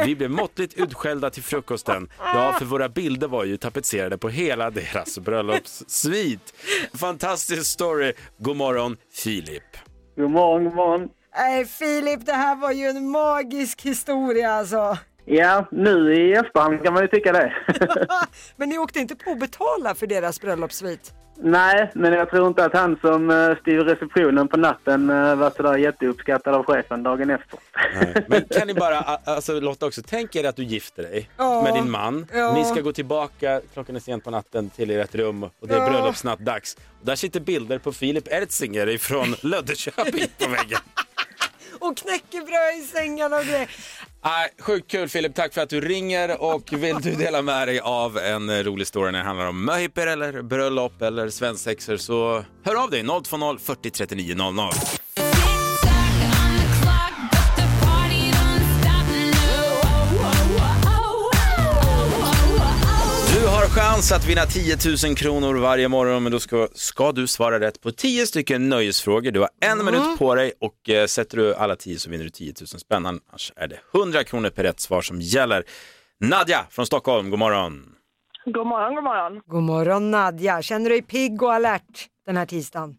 Vi 0.05 0.17
blev 0.17 0.31
måttligt 0.31 0.75
utskällda 0.75 1.31
till 1.31 1.43
frukosten. 1.43 2.09
Ja, 2.19 2.55
för 2.59 2.65
våra 2.65 2.89
bilder 2.89 3.29
var 3.29 3.45
ju 3.45 3.57
tapetserade 3.57 4.19
på 4.19 4.29
hela 4.29 4.71
deras 4.71 5.19
bröllopssvit. 5.19 6.55
Fantastisk 6.95 7.67
story. 7.67 8.13
God 8.39 8.57
morgon, 8.57 8.97
Filip. 9.13 9.63
God 10.17 10.31
morgon, 10.31 10.65
god 10.65 10.75
morgon. 10.75 11.09
Nej 11.37 11.65
Filip, 11.65 12.27
det 12.27 12.33
här 12.33 12.57
var 12.57 12.73
ju 12.73 12.87
en 12.87 13.11
magisk 13.11 13.83
historia 13.83 14.51
alltså. 14.51 14.99
Ja, 15.25 15.69
nu 15.71 16.15
i 16.15 16.33
efterhand 16.33 16.83
kan 16.83 16.95
man 16.95 17.03
ju 17.03 17.09
tycka 17.09 17.33
det. 17.33 17.53
Men 18.57 18.69
ni 18.69 18.79
åkte 18.79 18.99
inte 19.01 19.17
på 19.17 19.31
att 19.31 19.41
betala 19.41 19.95
för 19.95 20.07
deras 20.07 20.41
bröllopssvit? 20.41 21.13
Nej, 21.43 21.91
men 21.95 22.13
jag 22.13 22.31
tror 22.31 22.49
inte 22.49 22.65
att 22.65 22.73
han 22.73 22.99
som 23.01 23.31
uh, 23.31 23.57
styr 23.61 23.81
receptionen 23.81 24.49
på 24.49 24.57
natten 24.57 25.11
uh, 25.11 25.35
var 25.35 25.51
sådär 25.57 25.77
jätteuppskattad 25.77 26.55
av 26.55 26.65
chefen 26.65 27.03
dagen 27.03 27.31
efter. 27.31 27.59
Men 28.27 28.45
kan 28.51 28.67
ni 28.67 28.75
bara, 28.75 28.97
alltså 29.25 29.61
Lotta 29.61 29.87
också, 29.87 30.03
tänk 30.07 30.37
er 30.37 30.45
att 30.45 30.57
du 30.57 30.65
gifter 30.65 31.03
dig 31.03 31.31
Ja. 31.37 31.63
med 31.63 31.75
din 31.75 31.91
man. 31.91 32.27
Ja. 32.33 32.55
Ni 32.55 32.65
ska 32.65 32.81
gå 32.81 32.93
tillbaka, 32.93 33.61
klockan 33.73 33.97
är 33.97 34.01
sent 34.01 34.25
på 34.25 34.31
natten, 34.31 34.71
till 34.71 34.91
ert 34.91 35.15
rum 35.15 35.43
och 35.43 35.69
det 35.69 35.75
är 35.75 35.79
Ja. 35.79 35.91
bröllopsnattdags. 35.91 36.77
Där 37.03 37.17
sitter 37.17 37.41
bilder 37.41 37.79
på 37.79 37.93
Filip 37.93 38.29
Ertzinger 38.33 38.89
ifrån 38.89 39.35
Löddeköping 39.43 40.27
på 40.39 40.49
väggen. 40.51 40.81
Och 41.81 41.97
knäckebröd 41.97 42.79
i 42.79 42.87
sängarna 42.93 43.37
och 43.37 43.45
grejer. 43.45 43.71
Nej, 44.25 44.49
sjukt 44.59 44.91
kul 44.91 45.09
Filip, 45.09 45.35
tack 45.35 45.55
för 45.55 45.61
att 45.61 45.69
du 45.69 45.81
ringer 45.81 46.43
och 46.43 46.73
vill 46.73 46.97
du 46.97 47.15
dela 47.15 47.43
med 47.43 47.69
dig 47.69 47.81
av 47.81 48.19
en 48.19 48.51
eh, 48.51 48.59
rolig 48.59 48.87
story 48.87 49.13
när 49.13 49.19
det 49.19 49.25
handlar 49.25 49.47
om 49.47 49.65
möhippor 49.65 50.07
eller 50.07 50.43
bröllop 50.43 51.03
eller 51.03 51.31
svensexor 51.31 51.97
så 51.97 52.45
hör 52.65 52.83
av 52.83 52.91
dig 52.91 53.05
020 53.05 53.59
40 53.59 53.91
39 53.91 54.35
00. 54.35 54.73
Chans 63.91 64.13
att 64.13 64.29
vinna 64.29 64.41
10 64.43 64.77
000 65.07 65.17
kronor 65.17 65.55
varje 65.55 65.89
morgon 65.89 66.23
men 66.23 66.33
då 66.33 66.41
ska, 66.41 66.69
ska 66.75 67.13
du 67.13 67.27
svara 67.27 67.61
rätt 67.61 67.81
på 67.81 67.91
10 67.91 68.27
stycken 68.27 68.69
nöjesfrågor. 68.69 69.31
Du 69.31 69.41
har 69.41 69.49
en 69.61 69.85
minut 69.85 70.19
på 70.19 70.35
dig 70.35 70.53
och 70.61 70.91
eh, 70.91 71.07
sätter 71.07 71.37
du 71.37 71.55
alla 71.55 71.77
10 71.77 71.99
så 71.99 72.11
vinner 72.11 72.25
du 72.25 72.31
10 72.31 72.55
000 72.61 72.67
spänn. 72.67 73.07
Annars 73.07 73.53
är 73.57 73.69
det 73.69 73.79
100 73.95 74.25
kronor 74.25 74.51
per 74.51 74.63
rätt 74.63 74.81
svar 74.81 75.03
som 75.03 75.21
gäller. 75.21 75.65
Nadja 76.21 76.67
från 76.71 76.87
Stockholm, 76.87 77.31
god 77.31 77.39
morgon. 77.39 77.95
God 78.45 78.67
morgon, 78.67 78.95
god 78.95 79.05
morgon. 79.05 79.41
God 79.47 79.63
morgon 79.63 80.11
Nadja, 80.11 80.63
känner 80.63 80.91
du 80.91 80.95
dig 80.97 81.03
pigg 81.03 81.43
och 81.43 81.55
alert 81.55 82.07
den 82.27 82.37
här 82.37 82.47
tisdagen? 82.47 82.97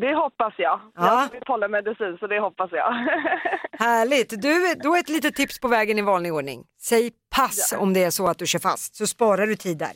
Det 0.00 0.14
hoppas 0.14 0.54
jag. 0.58 0.80
Jag 0.94 1.04
Ja. 1.04 1.08
har 1.10 1.28
tagit 1.28 1.44
pollenmedicin 1.44 2.16
så 2.20 2.26
det 2.26 2.40
hoppas 2.40 2.70
jag. 2.72 2.92
Härligt, 3.78 4.42
du, 4.42 4.74
då 4.74 4.96
ett 4.96 5.08
litet 5.08 5.34
tips 5.34 5.60
på 5.60 5.68
vägen 5.68 5.98
i 5.98 6.02
vanlig 6.02 6.32
ordning. 6.34 6.64
Säg 6.80 7.10
pass 7.36 7.74
om 7.78 7.92
det 7.92 8.04
är 8.04 8.10
så 8.10 8.26
att 8.26 8.38
du 8.38 8.46
kör 8.46 8.58
fast 8.58 8.96
så 8.96 9.06
sparar 9.06 9.46
du 9.46 9.56
tid 9.56 9.78
där. 9.78 9.92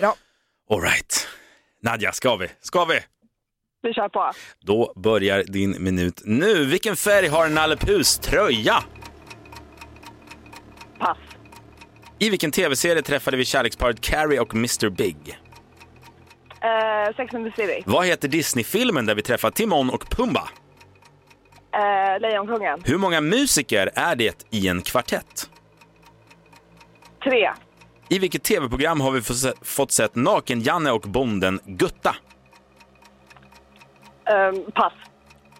Bra. 0.00 0.14
All 0.70 0.80
right. 0.82 1.28
Nadja, 1.82 2.12
ska 2.12 2.36
vi? 2.36 2.48
Ska 2.60 2.84
vi? 2.84 3.00
vi 3.86 3.94
kör 3.94 4.08
på. 4.08 4.30
Då 4.60 4.92
börjar 4.96 5.42
din 5.42 5.84
minut 5.84 6.22
nu. 6.24 6.64
Vilken 6.64 6.96
färg 6.96 7.28
har 7.28 7.48
Nalle 7.48 7.76
Puhs 7.76 8.18
tröja? 8.18 8.84
Pass. 10.98 11.18
I 12.18 12.30
vilken 12.30 12.50
tv-serie 12.50 13.02
träffade 13.02 13.36
vi 13.36 13.44
kärleksparet 13.44 14.00
Carrie 14.00 14.40
och 14.40 14.54
Mr 14.54 14.88
Big? 14.90 15.16
Eh, 16.60 17.16
Sex 17.16 17.34
and 17.34 17.54
the 17.54 17.62
City. 17.62 17.82
Vad 17.86 18.06
heter 18.06 18.28
Disney-filmen 18.28 19.06
där 19.06 19.14
vi 19.14 19.22
träffar 19.22 19.50
Timon 19.50 19.90
och 19.90 20.10
Pumba? 20.10 20.48
Eh, 21.74 22.20
Lejonkungen. 22.20 22.82
Hur 22.84 22.98
många 22.98 23.20
musiker 23.20 23.90
är 23.94 24.16
det 24.16 24.46
i 24.50 24.68
en 24.68 24.82
kvartett? 24.82 25.50
Tre. 27.24 27.52
I 28.08 28.18
vilket 28.18 28.42
tv-program 28.42 29.00
har 29.00 29.10
vi 29.10 29.20
fått 29.62 29.92
sett 29.92 30.14
Naken-Janne 30.14 30.90
och 30.90 31.00
bonden 31.00 31.60
Gutta? 31.64 32.16
Eh, 34.28 34.52
pass. 34.74 34.92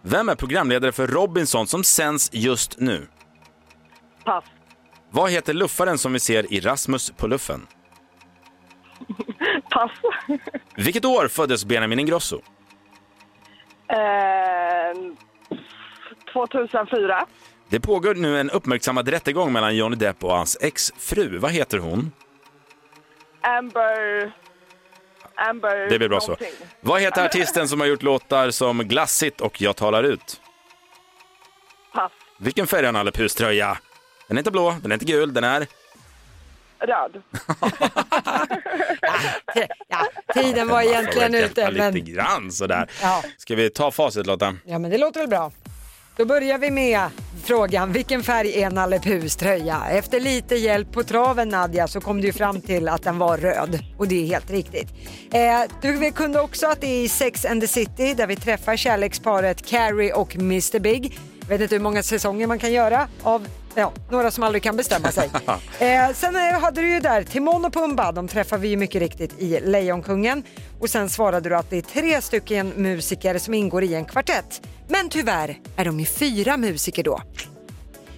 Vem 0.02 0.28
är 0.28 0.34
programledare 0.34 0.92
för 0.92 1.06
Robinson 1.06 1.66
som 1.66 1.84
sänds 1.84 2.30
just 2.32 2.78
nu? 2.78 3.08
Pass. 4.24 4.44
Vad 5.10 5.30
heter 5.30 5.54
luffaren 5.54 5.98
som 5.98 6.12
vi 6.12 6.20
ser 6.20 6.52
i 6.52 6.60
Rasmus 6.60 7.12
på 7.16 7.26
luffen? 7.26 7.66
Pass. 9.70 9.90
Vilket 10.76 11.04
år 11.04 11.28
föddes 11.28 11.64
Benjamin 11.64 11.98
Ingrosso? 11.98 12.40
eh, 13.88 13.96
2004. 16.32 17.26
Det 17.68 17.80
pågår 17.80 18.14
nu 18.14 18.40
en 18.40 18.50
uppmärksammad 18.50 19.08
rättegång 19.08 19.52
mellan 19.52 19.76
Johnny 19.76 19.96
Depp 19.96 20.24
och 20.24 20.30
hans 20.32 20.58
exfru. 20.60 21.38
Vad 21.38 21.50
heter 21.52 21.78
hon? 21.78 22.12
Amber... 23.46 24.32
Amber... 25.34 25.90
Det 25.90 25.98
blir 25.98 26.08
bra 26.08 26.20
så. 26.20 26.26
någonting. 26.26 26.66
Vad 26.80 27.00
heter 27.00 27.24
artisten 27.24 27.68
som 27.68 27.80
har 27.80 27.86
gjort 27.86 28.02
låtar 28.02 28.50
som 28.50 28.78
Glassigt 28.78 29.40
och 29.40 29.60
Jag 29.62 29.76
talar 29.76 30.02
ut? 30.02 30.40
Pass. 31.94 32.12
Vilken 32.38 32.66
färg 32.66 32.84
har 32.86 32.92
Nalle 32.92 33.12
Puhs 33.12 33.34
tröja? 33.34 33.78
Den 34.28 34.36
är 34.36 34.40
inte 34.40 34.50
blå, 34.50 34.76
den 34.82 34.92
är 34.92 34.94
inte 34.94 35.04
gul, 35.06 35.34
den 35.34 35.44
är... 35.44 35.66
Röd. 36.78 37.22
Ja, 39.88 40.06
tiden 40.34 40.68
var 40.68 40.82
egentligen 40.82 41.34
ute 41.34 41.70
men, 41.70 41.94
Lite 41.94 42.10
grann 42.10 42.52
sådär. 42.52 42.90
Ja. 43.02 43.22
Ska 43.36 43.54
vi 43.54 43.70
ta 43.70 43.90
facit 43.90 44.26
Lotta? 44.26 44.56
ja, 44.64 44.78
men 44.78 44.90
det 44.90 44.98
låter 44.98 45.20
väl 45.20 45.28
bra. 45.28 45.52
Då 46.16 46.24
börjar 46.24 46.58
vi 46.58 46.70
med 46.70 47.08
frågan, 47.44 47.92
vilken 47.92 48.22
färg 48.22 48.62
är 48.62 48.70
Nalle 48.70 48.98
Puhs 48.98 49.36
tröja? 49.36 49.82
Efter 49.90 50.20
lite 50.20 50.54
hjälp 50.54 50.92
på 50.92 51.02
traven 51.02 51.48
Nadja 51.48 51.88
så 51.88 52.00
kom 52.00 52.20
du 52.20 52.26
ju 52.26 52.32
fram 52.32 52.60
till 52.60 52.88
att 52.88 53.02
den 53.02 53.18
var 53.18 53.36
röd 53.36 53.78
och 53.98 54.08
det 54.08 54.22
är 54.22 54.26
helt 54.26 54.50
riktigt. 54.50 54.88
Eh, 55.32 55.62
du 55.82 56.12
kunde 56.12 56.40
också 56.40 56.66
att 56.66 56.80
det 56.80 56.86
är 56.86 57.04
i 57.04 57.08
Sex 57.08 57.44
and 57.44 57.60
the 57.60 57.66
City 57.66 58.14
där 58.14 58.26
vi 58.26 58.36
träffar 58.36 58.76
kärleksparet 58.76 59.66
Carrie 59.66 60.12
och 60.12 60.36
Mr 60.36 60.78
Big. 60.78 61.18
Jag 61.40 61.48
vet 61.48 61.60
inte 61.60 61.74
hur 61.74 61.82
många 61.82 62.02
säsonger 62.02 62.46
man 62.46 62.58
kan 62.58 62.72
göra 62.72 63.08
av 63.22 63.46
Ja, 63.78 63.92
några 64.10 64.30
som 64.30 64.44
aldrig 64.44 64.62
kan 64.62 64.76
bestämma 64.76 65.12
sig. 65.12 65.30
eh, 65.78 66.12
sen 66.14 66.36
eh, 66.36 66.60
hade 66.60 66.80
du 66.80 66.88
ju 66.88 67.00
där 67.00 67.22
Timon 67.22 67.64
och 67.64 67.72
Pumba, 67.72 68.12
de 68.12 68.28
träffar 68.28 68.58
vi 68.58 68.68
ju 68.68 68.76
mycket 68.76 69.02
riktigt 69.02 69.42
i 69.42 69.60
Lejonkungen. 69.60 70.42
Och 70.80 70.90
sen 70.90 71.08
svarade 71.08 71.48
du 71.48 71.56
att 71.56 71.70
det 71.70 71.76
är 71.76 71.82
tre 71.82 72.20
stycken 72.20 72.68
musiker 72.68 73.38
som 73.38 73.54
ingår 73.54 73.84
i 73.84 73.94
en 73.94 74.04
kvartett. 74.04 74.62
Men 74.88 75.08
tyvärr 75.08 75.58
är 75.76 75.84
de 75.84 76.00
ju 76.00 76.06
fyra 76.06 76.56
musiker 76.56 77.02
då. 77.02 77.20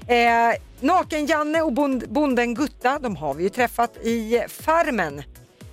Eh, 0.07 0.55
Naken-Janne 0.81 1.63
och 1.63 1.73
bond, 1.73 2.05
bonden 2.09 2.55
Gutta, 2.55 2.99
de 2.99 3.17
har 3.17 3.35
vi 3.35 3.43
ju 3.43 3.49
träffat 3.49 3.97
i 3.97 4.43
Farmen. 4.49 5.23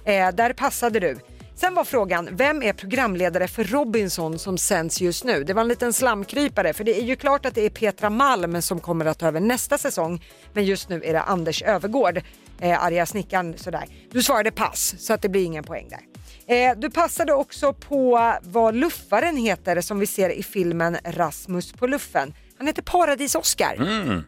Eh, 0.06 0.32
där 0.32 0.54
passade 0.54 1.00
du. 1.00 1.18
Sen 1.58 1.76
var 1.76 1.84
frågan, 1.84 2.30
vem 2.32 2.64
är 2.64 2.74
programledare 2.74 3.48
för 3.48 3.64
Robinson 3.64 4.40
som 4.40 4.58
sänds 4.58 5.02
just 5.02 5.24
nu? 5.24 5.44
Det 5.44 5.54
var 5.54 5.62
en 5.62 5.68
liten 5.68 5.94
slamkrypare 5.94 6.74
för 6.74 6.84
det 6.84 7.00
är 7.00 7.04
ju 7.04 7.16
klart 7.16 7.46
att 7.46 7.56
det 7.56 7.66
är 7.66 7.70
Petra 7.70 8.10
Malm 8.10 8.62
som 8.62 8.80
kommer 8.80 9.06
att 9.06 9.20
ta 9.20 9.28
över 9.28 9.40
nästa 9.40 9.78
säsong. 9.78 10.24
Men 10.54 10.66
just 10.66 10.90
nu 10.90 11.02
är 11.04 11.14
det 11.14 11.22
Anders 11.22 11.62
Övergård, 11.62 12.22
eh, 12.60 12.84
arga 12.84 13.06
snickaren 13.06 13.58
sådär. 13.58 13.86
Du 14.12 14.24
svarade 14.24 14.52
pass 14.52 14.96
så 14.98 15.14
att 15.14 15.22
det 15.22 15.30
blir 15.30 15.46
ingen 15.46 15.64
poäng 15.64 15.90
där. 15.90 16.00
Eh, 16.56 16.76
du 16.78 16.90
passade 16.90 17.34
också 17.34 17.74
på 17.74 18.34
vad 18.42 18.76
luffaren 18.76 19.38
heter 19.38 19.82
som 19.82 20.00
vi 20.00 20.08
ser 20.08 20.30
i 20.30 20.44
filmen 20.44 20.98
Rasmus 21.04 21.74
på 21.74 21.88
luffen. 21.88 22.34
Han 22.58 22.68
heter 22.68 22.82
Paradis-Oskar. 22.82 23.76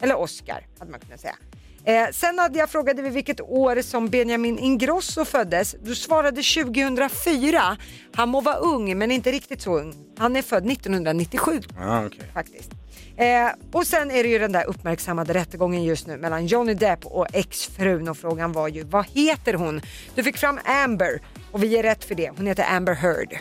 Eller 0.01 0.17
Oscar 0.17 0.65
hade 0.79 0.91
man 0.91 0.99
kunnat 0.99 1.19
säga. 1.19 1.35
Eh, 1.87 2.07
sen 2.13 2.39
hade 2.39 2.59
jag 2.59 2.69
frågade 2.69 3.01
vi 3.01 3.09
vilket 3.09 3.41
år 3.41 3.81
som 3.81 4.07
Benjamin 4.09 4.59
Ingrosso 4.59 5.25
föddes. 5.25 5.75
Du 5.83 5.95
svarade 5.95 6.41
2004. 6.43 7.77
Han 8.13 8.29
må 8.29 8.41
vara 8.41 8.55
ung 8.55 8.97
men 8.97 9.11
inte 9.11 9.31
riktigt 9.31 9.61
så 9.61 9.79
ung. 9.79 9.93
Han 10.17 10.35
är 10.35 10.41
född 10.41 10.71
1997 10.71 11.61
Ja, 11.79 12.05
okej. 12.05 12.19
faktiskt. 12.33 12.71
Eh, 13.17 13.47
och 13.71 13.87
sen 13.87 14.11
är 14.11 14.23
det 14.23 14.29
ju 14.29 14.39
den 14.39 14.51
där 14.51 14.65
uppmärksammade 14.65 15.33
rättegången 15.33 15.83
just 15.83 16.07
nu 16.07 16.17
mellan 16.17 16.45
Johnny 16.47 16.73
Depp 16.73 17.05
och 17.05 17.27
exfrun 17.33 18.07
och 18.09 18.17
frågan 18.17 18.51
var 18.51 18.67
ju 18.67 18.83
vad 18.83 19.05
heter 19.07 19.53
hon? 19.53 19.81
Du 20.15 20.23
fick 20.23 20.37
fram 20.37 20.59
Amber 20.65 21.21
och 21.51 21.63
vi 21.63 21.67
ger 21.67 21.83
rätt 21.83 22.03
för 22.03 22.15
det. 22.15 22.31
Hon 22.37 22.47
heter 22.47 22.65
Amber 22.75 22.93
Heard. 22.93 23.37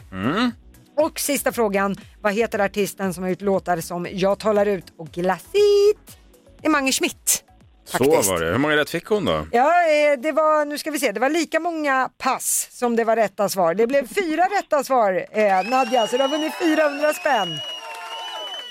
Och 0.96 1.20
sista 1.20 1.52
frågan, 1.52 1.96
vad 2.20 2.32
heter 2.32 2.58
artisten 2.58 3.14
som 3.14 3.22
har 3.22 3.30
gjort 3.30 3.40
låtar 3.40 3.80
som 3.80 4.06
Jag 4.12 4.38
talar 4.38 4.66
ut 4.66 4.84
och 4.98 5.08
Glassigt? 5.08 6.18
Det 6.60 6.66
är 6.66 6.70
Mange 6.70 6.92
Schmidt. 6.92 7.42
Så 7.86 7.98
faktiskt. 7.98 8.30
var 8.30 8.40
det. 8.40 8.46
Hur 8.46 8.58
många 8.58 8.76
rätt 8.76 8.90
fick 8.90 9.06
hon 9.06 9.24
då? 9.24 9.46
Ja, 9.52 9.70
eh, 9.82 10.18
det 10.18 10.32
var, 10.32 10.64
nu 10.64 10.78
ska 10.78 10.90
vi 10.90 10.98
se, 10.98 11.12
det 11.12 11.20
var 11.20 11.30
lika 11.30 11.60
många 11.60 12.10
pass 12.18 12.68
som 12.72 12.96
det 12.96 13.04
var 13.04 13.16
rätta 13.16 13.48
svar. 13.48 13.74
Det 13.74 13.86
blev 13.86 14.06
fyra 14.08 14.42
rätta 14.58 14.84
svar, 14.84 15.26
eh, 15.32 15.68
Nadja, 15.70 16.06
så 16.06 16.16
du 16.16 16.22
har 16.22 16.28
vunnit 16.28 16.54
400 16.54 17.12
spänn. 17.12 17.58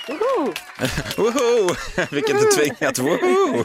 Woho! 0.07 0.53
Woho! 1.17 1.75
Vilket 2.11 2.51
tvingat 2.51 2.99
woho! 2.99 3.63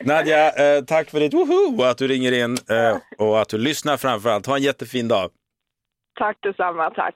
Nadja, 0.00 0.50
eh, 0.50 0.84
tack 0.84 1.10
för 1.10 1.20
ditt 1.20 1.34
woho 1.34 1.76
och 1.78 1.88
att 1.90 1.98
du 1.98 2.08
ringer 2.08 2.32
in 2.32 2.58
eh, 2.70 2.96
och 3.18 3.40
att 3.40 3.48
du 3.48 3.58
lyssnar 3.58 3.96
framför 3.96 4.30
allt. 4.30 4.46
Ha 4.46 4.56
en 4.56 4.62
jättefin 4.62 5.08
dag. 5.08 5.30
Tack 6.18 6.38
detsamma, 6.42 6.90
tack. 6.90 7.14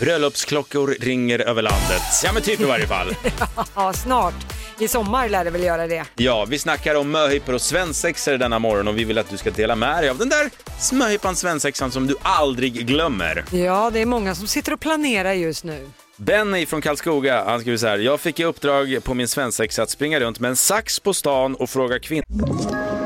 Bröllopsklockor 0.00 0.96
ringer 1.00 1.38
över 1.38 1.62
landet. 1.62 2.02
Ja, 2.24 2.32
men 2.32 2.42
typ 2.42 2.60
i 2.60 2.64
varje 2.64 2.86
fall. 2.86 3.14
Ja, 3.74 3.92
snart. 3.92 4.34
I 4.78 4.88
sommar 4.88 5.28
lär 5.28 5.44
det 5.44 5.50
väl 5.50 5.62
göra 5.62 5.86
det. 5.86 6.04
Ja, 6.16 6.44
vi 6.48 6.58
snackar 6.58 6.94
om 6.94 7.10
möhippor 7.10 7.54
och 7.54 7.60
svensexor 7.60 8.38
denna 8.38 8.58
morgon 8.58 8.88
och 8.88 8.98
vi 8.98 9.04
vill 9.04 9.18
att 9.18 9.30
du 9.30 9.36
ska 9.36 9.50
dela 9.50 9.76
med 9.76 10.02
dig 10.02 10.10
av 10.10 10.18
den 10.18 10.28
där 10.28 10.50
möhippan 10.94 11.36
svensexan 11.36 11.90
som 11.90 12.06
du 12.06 12.16
aldrig 12.22 12.86
glömmer. 12.86 13.44
Ja, 13.50 13.90
det 13.92 14.00
är 14.02 14.06
många 14.06 14.34
som 14.34 14.46
sitter 14.46 14.72
och 14.72 14.80
planerar 14.80 15.32
just 15.32 15.64
nu. 15.64 15.88
Benny 16.16 16.66
från 16.66 16.80
Karlskoga, 16.80 17.44
han 17.44 17.60
skriver 17.60 17.78
så 17.78 17.86
här. 17.86 17.98
Jag 17.98 18.20
fick 18.20 18.40
i 18.40 18.44
uppdrag 18.44 18.98
på 19.04 19.14
min 19.14 19.28
svensexa 19.28 19.82
att 19.82 19.90
springa 19.90 20.20
runt 20.20 20.40
med 20.40 20.48
en 20.48 20.56
sax 20.56 21.00
på 21.00 21.14
stan 21.14 21.54
och 21.54 21.70
fråga 21.70 21.98
kvinnor 21.98 23.05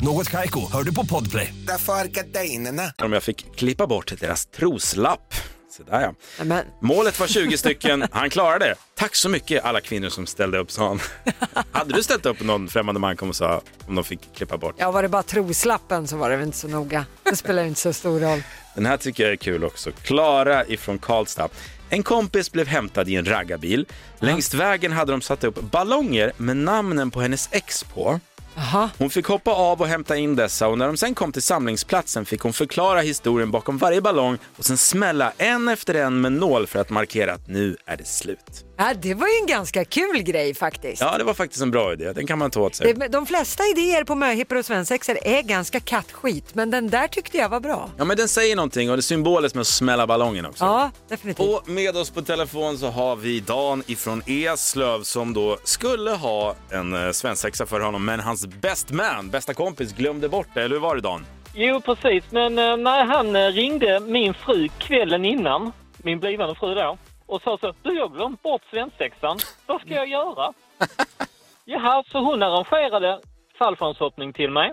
Något 0.00 0.30
Kaiko, 0.30 0.72
hör 0.72 0.82
du 0.82 0.94
på 0.94 1.06
Podplay. 1.06 1.54
Därför 1.66 1.92
är 1.92 2.04
gardinerna. 2.04 2.92
om 3.02 3.12
jag 3.12 3.22
fick 3.22 3.56
klippa 3.56 3.86
bort 3.86 4.12
deras 4.20 4.46
troslapp. 4.46 5.34
Så 5.76 5.82
där 5.82 6.00
ja. 6.00 6.14
Men, 6.44 6.64
Målet 6.82 7.20
var 7.20 7.26
20 7.26 7.58
stycken, 7.58 8.04
han 8.12 8.30
klarade 8.30 8.64
det. 8.64 8.74
Tack 8.94 9.14
så 9.14 9.28
mycket 9.28 9.64
alla 9.64 9.80
kvinnor 9.80 10.08
som 10.08 10.26
ställde 10.26 10.58
upp, 10.58 10.70
sa 10.70 10.88
han. 10.88 11.00
Hade 11.72 11.94
du 11.94 12.02
ställt 12.02 12.26
upp 12.26 12.40
någon 12.40 12.68
främmande 12.68 13.00
man 13.00 13.16
kom 13.16 13.28
och 13.28 13.36
sa 13.36 13.60
om 13.86 13.94
de 13.94 14.04
fick 14.04 14.34
klippa 14.34 14.56
bort? 14.56 14.74
ja, 14.78 14.90
var 14.90 15.02
det 15.02 15.08
bara 15.08 15.22
troslappen 15.22 16.06
så 16.08 16.16
var 16.16 16.30
det 16.30 16.36
väl 16.36 16.46
inte 16.46 16.58
så 16.58 16.68
noga. 16.68 17.04
Det 17.22 17.36
spelar 17.36 17.64
inte 17.64 17.80
så 17.80 17.92
stor 17.92 18.20
roll. 18.20 18.42
Den 18.74 18.86
här 18.86 18.96
tycker 18.96 19.22
jag 19.22 19.32
är 19.32 19.36
kul 19.36 19.64
också. 19.64 19.90
Klara 20.02 20.66
ifrån 20.66 20.98
Karlstad. 20.98 21.48
En 21.90 22.02
kompis 22.02 22.52
blev 22.52 22.66
hämtad 22.66 23.08
i 23.08 23.14
en 23.16 23.24
raggarbil. 23.24 23.86
Längs 24.18 24.54
vägen 24.54 24.92
hade 24.92 25.12
de 25.12 25.20
satt 25.20 25.44
upp 25.44 25.60
ballonger 25.60 26.32
med 26.36 26.56
namnen 26.56 27.10
på 27.10 27.20
hennes 27.20 27.48
ex 27.52 27.84
på. 27.84 28.20
Aha. 28.58 28.90
Hon 28.98 29.10
fick 29.10 29.26
hoppa 29.26 29.50
av 29.50 29.80
och 29.80 29.86
hämta 29.86 30.16
in 30.16 30.36
dessa 30.36 30.68
och 30.68 30.78
när 30.78 30.86
de 30.86 30.96
sen 30.96 31.14
kom 31.14 31.32
till 31.32 31.42
samlingsplatsen 31.42 32.24
fick 32.24 32.40
hon 32.40 32.52
förklara 32.52 33.00
historien 33.00 33.50
bakom 33.50 33.78
varje 33.78 34.00
ballong 34.00 34.38
och 34.56 34.64
sen 34.64 34.78
smälla 34.78 35.32
en 35.38 35.68
efter 35.68 35.94
en 35.94 36.20
med 36.20 36.32
nål 36.32 36.66
för 36.66 36.78
att 36.78 36.90
markera 36.90 37.34
att 37.34 37.48
nu 37.48 37.76
är 37.86 37.96
det 37.96 38.06
slut. 38.06 38.67
Ja, 38.80 38.94
det 38.94 39.14
var 39.14 39.26
ju 39.26 39.34
en 39.40 39.46
ganska 39.46 39.84
kul 39.84 40.22
grej 40.22 40.54
faktiskt. 40.54 41.00
Ja, 41.02 41.18
det 41.18 41.24
var 41.24 41.34
faktiskt 41.34 41.62
en 41.62 41.70
bra 41.70 41.92
idé. 41.92 42.12
Den 42.12 42.26
kan 42.26 42.38
man 42.38 42.50
ta 42.50 42.60
åt 42.60 42.74
sig. 42.74 42.94
Det- 42.94 43.08
De 43.08 43.26
flesta 43.26 43.62
idéer 43.64 44.04
på 44.04 44.14
möhippor 44.14 44.56
och 44.58 44.64
svensexor 44.64 45.18
är 45.24 45.42
ganska 45.42 45.80
kattskit, 45.80 46.54
men 46.54 46.70
den 46.70 46.88
där 46.90 47.08
tyckte 47.08 47.36
jag 47.38 47.48
var 47.48 47.60
bra. 47.60 47.90
Ja, 47.98 48.04
men 48.04 48.16
den 48.16 48.28
säger 48.28 48.56
någonting 48.56 48.90
och 48.90 48.96
det 48.96 49.00
är 49.00 49.02
symboliskt 49.02 49.54
med 49.54 49.60
att 49.60 49.66
smälla 49.66 50.06
ballongen 50.06 50.46
också. 50.46 50.64
Ja, 50.64 50.90
definitivt. 51.08 51.46
Och 51.48 51.68
med 51.68 51.96
oss 51.96 52.10
på 52.10 52.22
telefon 52.22 52.78
så 52.78 52.86
har 52.90 53.16
vi 53.16 53.40
Dan 53.40 53.82
ifrån 53.86 54.22
Eslöv 54.26 55.02
som 55.02 55.34
då 55.34 55.56
skulle 55.64 56.10
ha 56.10 56.54
en 56.70 57.06
eh, 57.06 57.10
svensexa 57.12 57.66
för 57.66 57.80
honom, 57.80 58.04
men 58.04 58.20
hans 58.20 58.46
best 58.46 58.90
man, 58.90 59.30
bästa 59.30 59.54
kompis, 59.54 59.92
glömde 59.92 60.28
bort 60.28 60.48
det. 60.54 60.62
Eller 60.62 60.74
hur 60.76 60.80
var 60.80 60.94
det 60.94 61.00
Dan? 61.00 61.26
Jo, 61.54 61.80
precis. 61.80 62.24
Men 62.30 62.58
eh, 62.58 62.76
när 62.76 63.04
han 63.04 63.36
eh, 63.36 63.46
ringde 63.48 64.00
min 64.00 64.34
fru 64.34 64.68
kvällen 64.78 65.24
innan, 65.24 65.72
min 65.96 66.20
blivande 66.20 66.54
fru 66.54 66.74
då, 66.74 66.98
och 67.28 67.42
sa 67.42 67.58
så 67.58 67.72
du 67.82 67.94
jag 67.94 68.08
har 68.08 68.16
glömt 68.16 68.42
bort 68.42 68.62
svensexan. 68.70 69.38
Vad 69.66 69.80
ska 69.80 69.94
jag 69.94 70.08
göra? 70.08 70.52
Jaha, 71.64 72.04
så 72.12 72.18
hon 72.18 72.42
arrangerade 72.42 73.20
fallskärmshoppning 73.58 74.32
till 74.32 74.50
mig. 74.50 74.72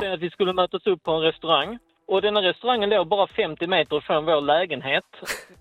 Sen 0.00 0.12
att 0.12 0.20
vi 0.20 0.30
skulle 0.30 0.52
mötas 0.52 0.86
upp 0.86 1.02
på 1.02 1.12
en 1.12 1.20
restaurang. 1.20 1.78
Och 2.06 2.22
denna 2.22 2.42
restaurangen 2.42 2.90
låg 2.90 3.06
bara 3.08 3.26
50 3.26 3.66
meter 3.66 4.00
från 4.00 4.24
vår 4.24 4.40
lägenhet. 4.40 5.04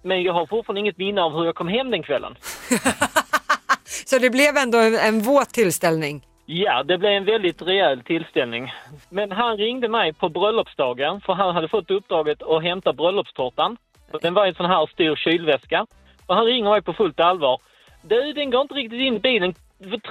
Men 0.02 0.24
jag 0.24 0.34
har 0.34 0.46
fortfarande 0.46 0.80
inget 0.80 0.98
minne 0.98 1.22
av 1.22 1.38
hur 1.38 1.46
jag 1.46 1.56
kom 1.56 1.68
hem 1.68 1.92
den 1.92 2.04
kvällen. 2.04 2.36
Så 4.06 4.20
det 4.20 4.30
blev 4.30 4.58
ändå 4.58 4.78
en, 4.78 4.96
en 4.96 5.22
våt 5.22 5.50
tillställning. 5.50 6.26
Ja, 6.46 6.84
det 6.84 6.98
blev 6.98 7.12
en 7.12 7.26
väldigt 7.26 7.62
rejäl 7.62 8.04
tillställning. 8.04 8.74
Men 9.10 9.32
han 9.32 9.58
ringde 9.58 9.90
mig 9.90 10.14
på 10.14 10.30
bröllopsdagen 10.30 11.22
för 11.22 11.34
han 11.34 11.56
hade 11.56 11.68
fått 11.68 11.92
uppdraget 11.92 12.42
att 12.42 12.64
hämta 12.64 12.94
bröllopstårtan. 12.94 13.78
Den 14.22 14.34
var 14.34 14.46
i 14.46 14.50
en 14.50 14.56
sån 14.56 14.66
här 14.66 14.88
stor 14.88 15.16
kylväska. 15.16 15.86
Och 16.34 16.38
han 16.38 16.46
ringer 16.46 16.70
mig 16.70 16.82
på 16.82 16.94
fullt 16.94 17.20
allvar. 17.20 17.62
Du, 18.02 18.34
den 18.34 18.52
går 18.52 18.62
inte 18.62 18.74
riktigt 18.74 19.00
in 19.00 19.16
i 19.16 19.20
bilen. 19.20 19.54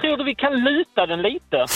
Tror 0.01 0.17
du 0.17 0.23
vi 0.23 0.35
kan 0.35 0.53
luta 0.63 1.05
den 1.05 1.21
lite? 1.21 1.65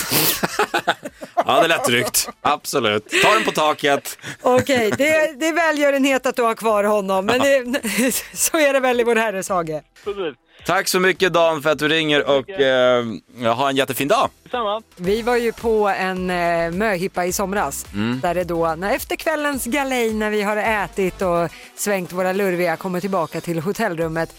Ja, 1.45 1.61
det 1.61 1.67
lät 1.67 1.83
tryggt. 1.83 2.29
Absolut. 2.41 3.09
Ta 3.23 3.33
den 3.33 3.43
på 3.43 3.51
taket. 3.51 4.17
Okej, 4.41 4.91
det, 4.97 5.39
det 5.39 5.47
är 5.47 5.53
välgörenhet 5.53 6.25
att 6.25 6.35
du 6.35 6.41
har 6.41 6.55
kvar 6.55 6.83
honom, 6.83 7.25
men 7.25 7.39
det, 7.39 7.63
så 8.33 8.57
är 8.57 8.73
det 8.73 8.79
väl 8.79 8.99
i 8.99 9.03
vår 9.03 9.15
herres 9.15 9.49
hage. 9.49 9.81
Precis. 10.03 10.35
Tack 10.65 10.87
så 10.87 10.99
mycket 10.99 11.33
Dan 11.33 11.61
för 11.61 11.69
att 11.69 11.79
du 11.79 11.87
ringer 11.87 12.29
och 12.37 12.49
eh, 12.49 13.05
ha 13.55 13.69
en 13.69 13.75
jättefin 13.75 14.07
dag. 14.07 14.29
Samma. 14.51 14.81
Vi 14.95 15.21
var 15.21 15.35
ju 15.35 15.51
på 15.51 15.87
en 15.87 16.29
eh, 16.29 16.71
möhippa 16.71 17.25
i 17.25 17.33
somras 17.33 17.85
där 18.21 18.33
det 18.35 18.43
då, 18.43 18.75
när 18.77 18.95
efter 18.95 19.15
kvällens 19.15 19.65
galej 19.65 20.13
när 20.13 20.29
vi 20.29 20.41
har 20.41 20.57
ätit 20.57 21.21
och 21.21 21.49
svängt 21.75 22.13
våra 22.13 22.33
lurviga 22.33 22.75
kommer 22.77 22.99
tillbaka 22.99 23.41
till 23.41 23.59
hotellrummet 23.59 24.35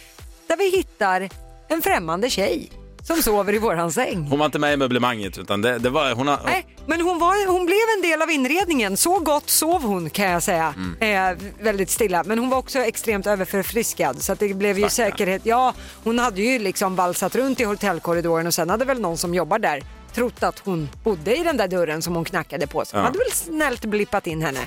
där 0.46 0.56
vi 0.56 0.76
hittar 0.76 1.28
en 1.68 1.82
främmande 1.82 2.30
tjej 2.30 2.70
som 3.02 3.16
sover 3.16 3.54
i 3.54 3.58
våran 3.58 3.92
säng. 3.92 4.26
Hon 4.30 4.38
var 4.38 4.46
inte 4.46 4.58
med 4.58 4.74
i 4.74 4.76
möblemanget 4.76 5.38
utan 5.38 5.62
det, 5.62 5.78
det 5.78 5.90
var, 5.90 6.12
hon 6.12 6.28
har, 6.28 6.40
Nej, 6.44 6.66
men 6.88 7.00
hon, 7.00 7.18
var, 7.18 7.46
hon 7.52 7.66
blev 7.66 7.78
en 7.96 8.10
del 8.10 8.22
av 8.22 8.30
inredningen. 8.30 8.96
Så 8.96 9.18
gott 9.18 9.50
sov 9.50 9.82
hon 9.82 10.10
kan 10.10 10.30
jag 10.30 10.42
säga. 10.42 10.74
Eh, 11.00 11.36
väldigt 11.60 11.90
stilla. 11.90 12.22
Men 12.24 12.38
hon 12.38 12.50
var 12.50 12.58
också 12.58 12.78
extremt 12.78 13.26
överförfriskad 13.26 14.22
så 14.22 14.32
att 14.32 14.38
det 14.40 14.54
blev 14.54 14.78
ju 14.78 14.88
Stackarn. 14.90 15.10
säkerhet. 15.12 15.42
Ja, 15.44 15.74
hon 16.04 16.18
hade 16.18 16.42
ju 16.42 16.58
liksom 16.58 16.96
valsat 16.96 17.34
runt 17.36 17.60
i 17.60 17.64
hotellkorridoren 17.64 18.46
och 18.46 18.54
sen 18.54 18.70
hade 18.70 18.84
väl 18.84 19.00
någon 19.00 19.16
som 19.18 19.34
jobbar 19.34 19.58
där 19.58 19.82
trott 20.14 20.42
att 20.42 20.58
hon 20.58 20.88
bodde 21.04 21.36
i 21.36 21.42
den 21.42 21.56
där 21.56 21.68
dörren 21.68 22.02
som 22.02 22.14
hon 22.14 22.24
knackade 22.24 22.66
på. 22.66 22.84
Så 22.84 22.96
Ja. 22.96 23.00
hade 23.00 23.18
väl 23.18 23.32
snällt 23.32 23.84
blippat 23.84 24.26
in 24.26 24.42
henne. 24.42 24.60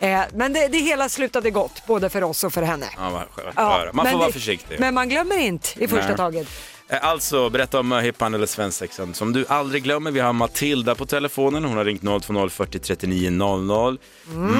Eh, 0.00 0.20
men 0.34 0.52
det, 0.52 0.68
det 0.68 0.78
hela 0.78 1.08
slutade 1.08 1.50
gott, 1.50 1.82
både 1.86 2.08
för 2.10 2.24
oss 2.24 2.44
och 2.44 2.52
för 2.52 2.62
henne. 2.62 2.86
Ja, 2.96 3.22
att 3.36 3.54
Ja. 3.56 3.90
Man 3.92 4.06
får 4.06 4.18
vara 4.18 4.26
det- 4.26 4.32
försiktig. 4.32 4.80
Men 4.80 4.94
man 4.94 5.08
glömmer 5.08 5.38
inte 5.38 5.68
i 5.84 5.88
första 5.88 6.06
Nej. 6.08 6.16
taget. 6.16 6.48
Eh, 6.88 6.98
Alltså, 7.04 7.50
berätta 7.50 7.80
om 7.80 7.88
möhippan 7.88 8.34
eller 8.34 8.46
svensexan 8.46 9.14
som 9.14 9.32
du 9.32 9.44
aldrig 9.48 9.82
glömmer. 9.82 10.10
Vi 10.10 10.20
har 10.20 10.32
Matilda 10.32 10.94
på 10.94 11.06
telefonen. 11.06 11.64
Hon 11.64 11.76
har 11.76 11.84
ringt 11.84 12.02
020 12.02 12.48
40 12.48 12.78
39 12.78 13.30
00. 13.30 13.98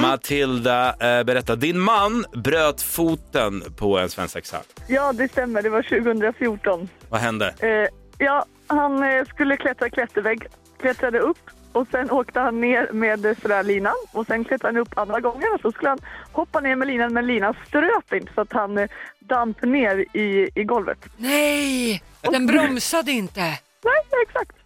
Matilda, 0.01 0.89
eh, 0.89 1.23
berätta. 1.23 1.55
Din 1.55 1.79
man 1.79 2.25
bröt 2.33 2.81
foten 2.81 3.63
på 3.77 3.97
en 3.99 4.09
svensexa. 4.09 4.57
Ja, 4.87 5.13
det 5.13 5.31
stämmer. 5.31 5.61
Det 5.61 5.69
var 5.69 5.81
2014. 5.81 6.89
Vad 7.09 7.19
hände? 7.19 7.53
Eh, 7.59 8.25
ja, 8.25 8.45
han 8.67 9.03
eh, 9.03 9.25
skulle 9.25 9.57
klättra 9.57 9.89
klättervägg, 9.89 10.45
klättrade 10.81 11.19
upp 11.19 11.39
och 11.77 11.87
sen 11.91 12.11
åkte 12.11 12.39
han 12.39 12.61
ner 12.61 12.89
med 12.91 13.37
sådär 13.41 13.63
linan 13.63 13.93
och 14.11 14.27
sen 14.27 14.43
klättrade 14.43 14.77
han 14.77 14.81
upp 14.81 14.97
andra 14.97 15.19
gången 15.19 15.47
och 15.53 15.61
så 15.61 15.71
skulle 15.71 15.89
han 15.89 15.99
hoppa 16.31 16.59
ner 16.59 16.75
med 16.75 16.87
linan 16.87 17.13
men 17.13 17.27
linan 17.27 17.55
ströp 17.67 18.13
inte 18.13 18.33
så 18.33 18.41
att 18.41 18.53
han 18.53 18.77
eh, 18.77 18.89
damp 19.19 19.61
ner 19.61 20.05
i, 20.13 20.49
i 20.55 20.63
golvet. 20.63 21.05
Nej, 21.17 22.03
den 22.21 22.47
bromsade 22.47 23.11
inte. 23.11 23.41
Nej, 23.83 24.23
exakt. 24.27 24.57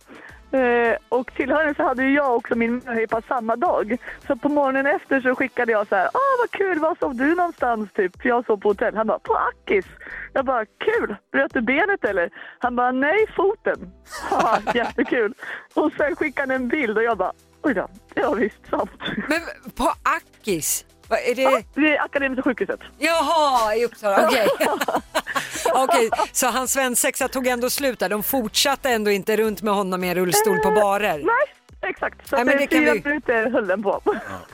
Eh, 0.51 0.95
och 1.09 1.33
tillhörande 1.33 1.75
så 1.75 1.83
hade 1.83 2.03
ju 2.03 2.13
jag 2.13 2.35
också 2.35 2.55
min 2.55 2.81
möhippa 2.85 3.21
samma 3.21 3.55
dag. 3.55 3.97
Så 4.27 4.35
på 4.35 4.49
morgonen 4.49 4.85
efter 4.85 5.21
så 5.21 5.35
skickade 5.35 5.71
jag 5.71 5.87
så 5.87 5.95
här, 5.95 6.05
ah 6.05 6.35
vad 6.39 6.51
kul, 6.51 6.79
var 6.79 6.95
sov 6.99 7.15
du 7.15 7.35
någonstans 7.35 7.89
typ? 7.93 8.21
För 8.21 8.29
jag 8.29 8.45
sov 8.45 8.57
på 8.57 8.69
hotell. 8.69 8.95
Han 8.95 9.07
bara, 9.07 9.19
på 9.19 9.33
Akis. 9.33 9.85
Jag 10.33 10.45
bara, 10.45 10.65
kul, 10.65 11.15
bröt 11.31 11.53
du 11.53 11.61
benet 11.61 12.03
eller? 12.03 12.29
Han 12.59 12.75
bara, 12.75 12.91
nej 12.91 13.25
foten. 13.35 13.91
Haha, 14.29 14.59
Jättekul. 14.73 15.33
Och 15.73 15.91
sen 15.97 16.15
skickade 16.15 16.53
han 16.53 16.61
en 16.61 16.67
bild 16.67 16.97
och 16.97 17.03
jag 17.03 17.17
bara, 17.17 17.33
oj 17.61 17.73
då, 17.73 17.87
det 18.13 18.21
var 18.21 18.35
visst 18.35 18.67
sant. 18.69 18.91
Men 19.27 19.71
på 19.75 19.83
Akis? 20.03 20.85
Vad 21.12 21.19
är 21.19 21.36
det? 21.36 21.63
Det 21.76 21.95
är 21.95 22.02
Akademiska 22.06 22.43
sjukhuset. 22.43 22.80
Jaha, 23.00 23.76
i 23.76 23.86
Uppsala, 23.86 24.28
okej. 24.28 24.47
Okej, 25.74 26.10
så 26.32 26.47
hans 26.47 26.71
svensexa 26.74 27.28
tog 27.28 27.47
ändå 27.47 27.69
slut 27.69 28.00
där. 28.00 28.10
De 28.10 28.24
fortsatte 28.24 28.89
ändå 28.89 29.12
inte 29.12 29.38
runt 29.38 29.62
med 29.62 29.74
honom 29.74 30.04
i 30.04 30.10
en 30.10 30.15
rullstol 30.15 30.58
på 30.60 30.71
barer? 30.71 31.17
Nej, 31.17 31.89
exakt. 31.91 32.28
Så 32.30 32.36
Nej, 32.36 32.45
men 32.45 32.58
det 32.58 32.67
kan 32.67 32.80
fyra 32.80 32.93
vi- 32.93 33.02
minuter 33.04 33.50
höll 33.50 33.67
den 33.67 33.84
på. 33.84 34.02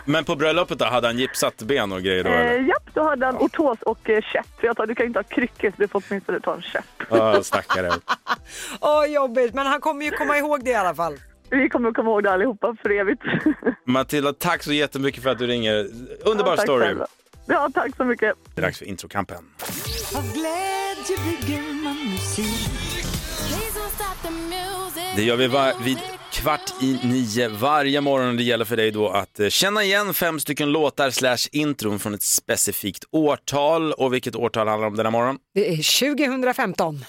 Men 0.06 0.24
på 0.26 0.36
bröllopet 0.36 0.80
då, 0.80 0.86
hade 0.86 1.08
han 1.08 1.18
gipsat 1.18 1.58
ben 1.62 1.92
och 1.92 2.02
grejer 2.02 2.24
då? 2.24 2.30
Eh, 2.30 2.68
japp, 2.68 2.84
då 2.94 3.04
hade 3.04 3.26
han 3.26 3.38
ortos 3.38 3.82
och 3.82 4.10
eh, 4.10 4.22
käpp. 4.22 4.46
För 4.60 4.68
jag 4.68 4.76
sa, 4.78 4.86
du 4.86 4.96
kan 4.96 5.04
ju 5.04 5.08
inte 5.08 5.20
ha 5.20 5.24
kryckor 5.24 5.70
så 5.70 5.76
du 5.78 5.88
får 5.88 6.04
åtminstone 6.10 6.40
ta 6.40 6.54
en 6.56 6.62
käpp. 6.62 6.86
Ja, 7.10 7.44
stackare. 7.44 7.92
Åh, 8.82 9.06
jobbigt, 9.06 9.54
men 9.54 9.68
han 9.68 9.82
kommer 9.82 10.06
ju 10.06 10.12
komma 10.12 10.38
ihåg 10.38 10.64
det 10.64 10.72
i 10.72 10.76
alla 10.76 10.96
fall. 10.96 11.18
Vi 11.50 11.70
kommer 11.70 11.90
att 11.90 11.96
komma 11.96 12.10
ihåg 12.10 12.24
det 12.24 12.32
allihopa 12.32 12.76
för 12.82 12.90
evigt. 12.90 13.22
Matilda, 13.86 14.34
tack 14.34 14.64
så 14.64 14.74
jättemycket 14.74 15.24
för 15.24 15.30
att 15.30 15.40
du 15.40 15.48
ringer. 15.48 15.88
Underbar 16.26 16.54
Ja, 16.58 16.64
story. 16.64 16.86
själva. 16.86 17.08
Ja, 17.46 17.70
tack 17.74 17.96
så 17.98 18.04
mycket. 18.04 18.36
Det 18.56 18.62
är 18.62 18.66
dags 18.66 18.78
för 18.80 18.86
introkampen. 18.86 19.38
Det 25.16 25.24
gör 25.24 25.36
vi 25.36 25.48
var, 25.48 25.74
vid 25.84 25.98
kvart 26.32 26.74
i 26.82 27.00
nio 27.04 27.48
varje 27.50 28.02
morgon. 28.02 28.38
Det 28.38 28.44
gäller 28.44 28.66
för 28.66 28.78
dig 28.78 28.92
då 28.92 29.10
att 29.10 29.40
eh, 29.40 29.48
känna 29.50 29.84
igen 29.84 30.14
fem 30.14 30.40
stycken 30.40 30.72
låtar 30.72 31.10
slash 31.10 31.38
intron 31.52 32.00
från 32.00 32.14
ett 32.14 32.22
specifikt 32.22 33.04
årtal. 33.12 33.94
Och 33.94 34.14
vilket 34.14 34.36
årtal 34.36 34.68
handlar 34.68 34.86
det 34.88 34.92
om 34.92 34.98
denna 34.98 35.10
morgon? 35.12 35.38
Det 35.54 35.74
är 35.74 36.16
2015. 36.16 37.00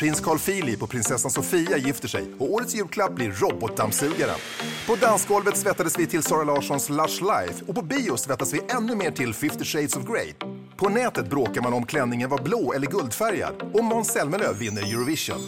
Prins 0.00 0.20
Carl 0.20 0.38
Philip 0.38 0.82
och 0.82 0.90
prinsessan 0.90 1.30
Sofia 1.30 1.76
gifter 1.76 2.08
sig 2.08 2.24
och 2.38 2.52
årets 2.52 2.74
julklapp 2.74 3.12
blir 3.12 3.30
robotdammsugaren. 3.30 4.38
På 4.86 4.96
dansgolvet 4.96 5.56
svettades 5.56 5.98
vi 5.98 6.06
till 6.06 6.22
Sara 6.22 6.44
Larssons 6.44 6.88
Lush 6.88 7.22
Life 7.22 7.64
och 7.68 7.74
på 7.74 7.82
bio 7.82 8.16
svettas 8.16 8.54
vi 8.54 8.60
ännu 8.76 8.94
mer 8.94 9.10
till 9.10 9.34
50 9.34 9.64
shades 9.64 9.96
of 9.96 10.04
Grey. 10.04 10.32
På 10.76 10.88
nätet 10.88 11.30
bråkar 11.30 11.62
man 11.62 11.72
om 11.72 11.86
klänningen 11.86 12.30
var 12.30 12.38
blå 12.38 12.72
eller 12.72 12.86
guldfärgad 12.86 13.54
och 13.74 13.84
Måns 13.84 14.08
Zelmerlöw 14.08 14.58
vinner 14.58 14.82
Eurovision. 14.82 15.40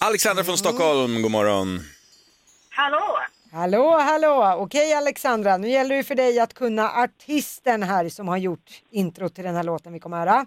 Alexandra 0.00 0.44
från 0.44 0.58
Stockholm, 0.58 1.22
god 1.22 1.30
morgon. 1.30 1.80
Hallå! 2.70 3.18
Hallå, 3.52 3.98
hallå! 3.98 4.54
Okej 4.58 4.94
Alexandra, 4.94 5.56
nu 5.56 5.68
gäller 5.68 5.96
det 5.96 6.04
för 6.04 6.14
dig 6.14 6.40
att 6.40 6.54
kunna 6.54 6.90
artisten 6.90 7.82
här 7.82 8.08
som 8.08 8.28
har 8.28 8.36
gjort 8.36 8.82
intro 8.90 9.28
till 9.28 9.44
den 9.44 9.56
här 9.56 9.64
låten 9.64 9.92
vi 9.92 10.00
kommer 10.00 10.18
höra. 10.18 10.46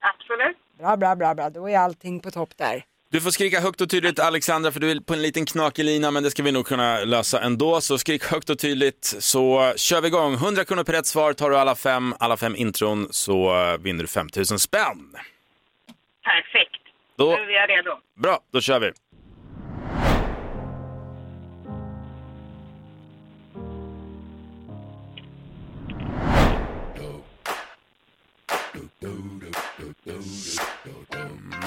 Absolut. 0.00 0.56
Bra, 0.78 0.96
bra, 0.96 1.16
bra, 1.16 1.34
bra. 1.34 1.50
Då 1.50 1.68
är 1.68 1.78
allting 1.78 2.20
på 2.20 2.30
topp 2.30 2.50
där. 2.56 2.84
Du 3.10 3.20
får 3.20 3.30
skrika 3.30 3.60
högt 3.60 3.80
och 3.80 3.90
tydligt 3.90 4.18
Alexandra 4.18 4.72
för 4.72 4.80
du 4.80 4.90
är 4.90 5.00
på 5.00 5.12
en 5.14 5.22
liten 5.22 5.46
knakig 5.46 5.84
lina 5.84 6.10
men 6.10 6.22
det 6.22 6.30
ska 6.30 6.42
vi 6.42 6.52
nog 6.52 6.66
kunna 6.66 6.98
lösa 7.04 7.40
ändå. 7.40 7.80
Så 7.80 7.98
skrik 7.98 8.24
högt 8.24 8.50
och 8.50 8.58
tydligt 8.58 9.04
så 9.18 9.72
kör 9.76 10.00
vi 10.00 10.08
igång. 10.08 10.34
100 10.34 10.64
kronor 10.64 10.84
per 10.84 10.92
rätt 10.92 11.06
svar. 11.06 11.32
Tar 11.32 11.50
du 11.50 11.58
alla 11.58 11.74
fem, 11.74 12.14
alla 12.18 12.36
fem 12.36 12.56
intron 12.56 13.08
så 13.10 13.52
vinner 13.80 14.02
du 14.02 14.08
5000 14.08 14.58
spänn. 14.58 15.16
Perfekt. 16.24 16.82
Då, 17.16 17.24
Nu 17.24 17.32
är 17.32 17.50
jag 17.50 17.70
redo. 17.70 17.90
bra, 18.16 18.40
då 18.52 18.60
kör 18.60 18.80
vi. 18.80 18.92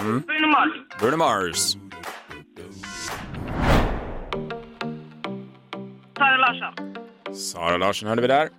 Mm. 0.02 0.24
Bruno 0.26 0.48
Mars. 0.48 0.72
Bruno 1.00 1.18
Mars. 1.18 1.78
Sara 6.18 6.38
Larsson. 6.38 6.74
Sara 7.36 7.78
Larsson 7.78 8.10
hörde 8.10 8.22
vi 8.22 8.28
där. 8.28 8.50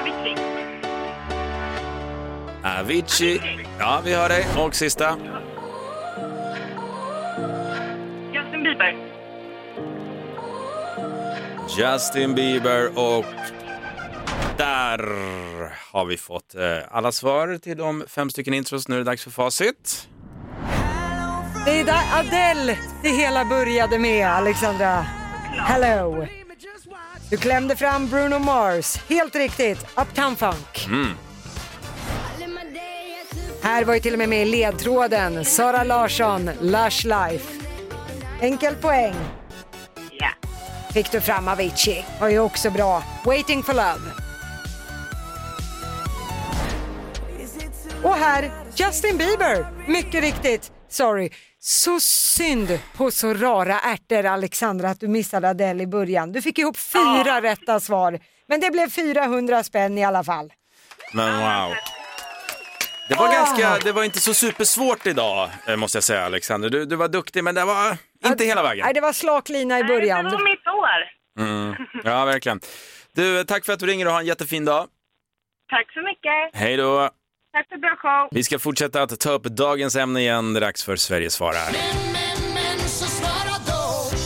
Avicii. 0.00 0.36
Avicii. 2.80 3.40
Ja, 3.78 4.00
vi 4.04 4.14
hör 4.14 4.28
dig. 4.28 4.46
Och 4.58 4.74
sista. 4.74 5.16
Justin 8.32 8.62
Bieber. 8.62 8.96
Justin 11.78 12.34
Bieber 12.34 12.98
och 12.98 13.24
där 14.56 14.98
har 15.92 16.04
vi 16.04 16.16
fått 16.16 16.54
eh, 16.54 16.78
alla 16.90 17.12
svar 17.12 17.58
till 17.58 17.76
de 17.76 18.04
fem 18.08 18.30
stycken 18.30 18.54
intros. 18.54 18.88
Nu 18.88 18.94
är 18.94 18.98
det 18.98 19.04
dags 19.04 19.24
för 19.24 19.30
facit. 19.30 20.08
Det 21.64 21.80
är 21.80 21.84
där 21.84 22.18
Adele 22.18 22.78
det 23.02 23.08
hela 23.08 23.44
började 23.44 23.98
med, 23.98 24.28
Alexandra. 24.28 25.06
Hello! 25.56 26.26
Du 27.30 27.36
klämde 27.36 27.76
fram 27.76 28.08
Bruno 28.08 28.38
Mars, 28.38 28.96
helt 29.08 29.36
riktigt, 29.36 29.86
Uptown 29.96 30.36
Funk. 30.36 30.86
Mm. 30.86 31.10
Här 33.62 33.84
var 33.84 33.94
ju 33.94 34.00
till 34.00 34.12
och 34.12 34.18
med 34.18 34.28
med 34.28 34.42
i 34.42 34.50
ledtråden, 34.50 35.44
Sara 35.44 35.84
Larsson, 35.84 36.50
Lush 36.60 37.06
Life. 37.06 37.60
Enkel 38.40 38.74
poäng. 38.74 39.14
Ja. 40.10 40.28
Fick 40.92 41.10
du 41.12 41.20
fram 41.20 41.48
Avicii, 41.48 42.04
var 42.20 42.28
ju 42.28 42.38
också 42.38 42.70
bra. 42.70 43.02
Waiting 43.24 43.62
for 43.62 43.72
love. 43.72 44.23
Och 48.04 48.14
här, 48.14 48.50
Justin 48.76 49.18
Bieber, 49.18 49.66
mycket 49.88 50.20
riktigt. 50.22 50.72
Sorry. 50.88 51.30
Så 51.58 52.00
synd 52.00 52.78
på 52.96 53.10
så 53.10 53.34
rara 53.34 53.80
ärtor 53.80 54.26
Alexandra 54.26 54.90
att 54.90 55.00
du 55.00 55.08
missade 55.08 55.48
Adele 55.48 55.82
i 55.82 55.86
början. 55.86 56.32
Du 56.32 56.42
fick 56.42 56.58
ihop 56.58 56.76
fyra 56.76 57.42
rätta 57.42 57.80
svar. 57.80 58.18
Men 58.48 58.60
det 58.60 58.70
blev 58.70 58.90
400 58.90 59.62
spänn 59.64 59.98
i 59.98 60.04
alla 60.04 60.24
fall. 60.24 60.52
Men 61.12 61.32
wow. 61.38 61.74
Det 63.08 63.14
var, 63.14 63.28
Ah. 63.28 63.32
ganska, 63.32 63.78
det 63.84 63.92
var 63.92 64.04
inte 64.04 64.20
så 64.20 64.34
supersvårt 64.34 65.06
idag, 65.06 65.50
eh, 65.66 65.76
måste 65.76 65.96
jag 65.96 66.04
säga 66.04 66.24
Alexander. 66.24 66.70
Du, 66.70 66.84
du 66.84 66.96
var 66.96 67.08
duktig, 67.08 67.44
men 67.44 67.54
det 67.54 67.64
var 67.64 67.96
inte 68.26 68.44
hela 68.44 68.62
vägen. 68.62 68.84
Nej, 68.84 68.94
det 68.94 69.00
var 69.00 69.12
slak 69.12 69.48
lina 69.48 69.78
i 69.78 69.84
början. 69.84 70.24
Det 70.24 70.30
var 70.30 70.44
mitt 70.44 70.66
år. 70.66 71.44
Mm. 71.46 71.74
Ja, 72.04 72.24
verkligen. 72.24 72.60
Du, 73.14 73.44
tack 73.44 73.64
för 73.64 73.72
att 73.72 73.78
du 73.78 73.86
ringer 73.86 74.06
och 74.06 74.12
ha 74.12 74.20
en 74.20 74.26
jättefin 74.26 74.64
dag. 74.64 74.86
Tack 75.70 75.92
så 75.92 76.00
mycket. 76.00 76.60
Hej 76.60 76.76
då. 76.76 77.10
Tack 77.54 77.68
för 77.68 77.78
bra 77.78 77.96
show. 77.98 78.28
Vi 78.30 78.44
ska 78.44 78.58
fortsätta 78.58 79.02
att 79.02 79.20
ta 79.20 79.30
upp 79.30 79.44
dagens 79.44 79.96
ämne 79.96 80.20
igen. 80.20 80.52
Det 80.52 80.58
är 80.58 80.60
dags 80.60 80.84
för 80.84 80.96
Sveriges 80.96 81.34
svarar. 81.34 81.72
Men 82.54 82.88
så 82.88 83.04
svara 83.04 83.54
då. 83.66 84.16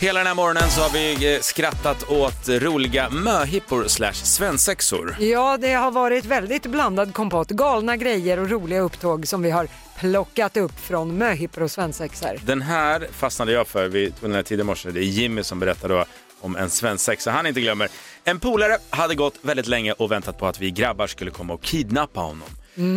Hela 0.00 0.20
den 0.20 0.26
här 0.26 0.34
morgonen 0.34 0.70
så 0.70 0.80
har 0.80 0.90
vi 0.90 1.34
eh, 1.34 1.40
skrattat 1.40 2.10
åt 2.10 2.48
roliga 2.48 3.10
möhippor 3.10 3.84
slash 3.88 4.12
svensexor. 4.12 5.16
Ja, 5.20 5.58
det 5.60 5.72
har 5.72 5.90
varit 5.90 6.24
väldigt 6.24 6.66
blandad 6.66 7.14
kompott. 7.14 7.50
Galna 7.50 7.96
grejer 7.96 8.38
och 8.38 8.50
roliga 8.50 8.80
upptåg 8.80 9.26
som 9.26 9.42
vi 9.42 9.50
har 9.50 9.68
plockat 9.98 10.56
upp 10.56 10.80
från 10.80 11.18
möhippor 11.18 11.62
och 11.62 11.70
svensexor. 11.70 12.40
Den 12.46 12.62
här 12.62 13.06
fastnade 13.12 13.52
jag 13.52 13.66
för 13.66 13.88
vid 13.88 14.14
den 14.20 14.32
här 14.32 14.42
tiden 14.42 14.66
i 14.66 14.66
morse. 14.66 14.90
Det 14.90 15.00
är 15.00 15.02
Jimmy 15.02 15.42
som 15.42 15.60
berättar 15.60 15.88
då 15.88 16.04
om 16.40 16.56
en 16.56 16.70
svensexa 16.70 17.30
han 17.30 17.46
inte 17.46 17.60
glömmer. 17.60 17.88
En 18.26 18.40
polare 18.40 18.78
hade 18.90 19.14
gått 19.14 19.34
väldigt 19.42 19.66
länge 19.66 19.92
och 19.92 20.12
väntat 20.12 20.38
på 20.38 20.46
att 20.46 20.60
vi 20.60 20.70
grabbar 20.70 21.06
skulle 21.06 21.30
komma 21.30 21.54
och 21.54 21.62
kidnappa 21.62 22.20
honom. 22.20 22.48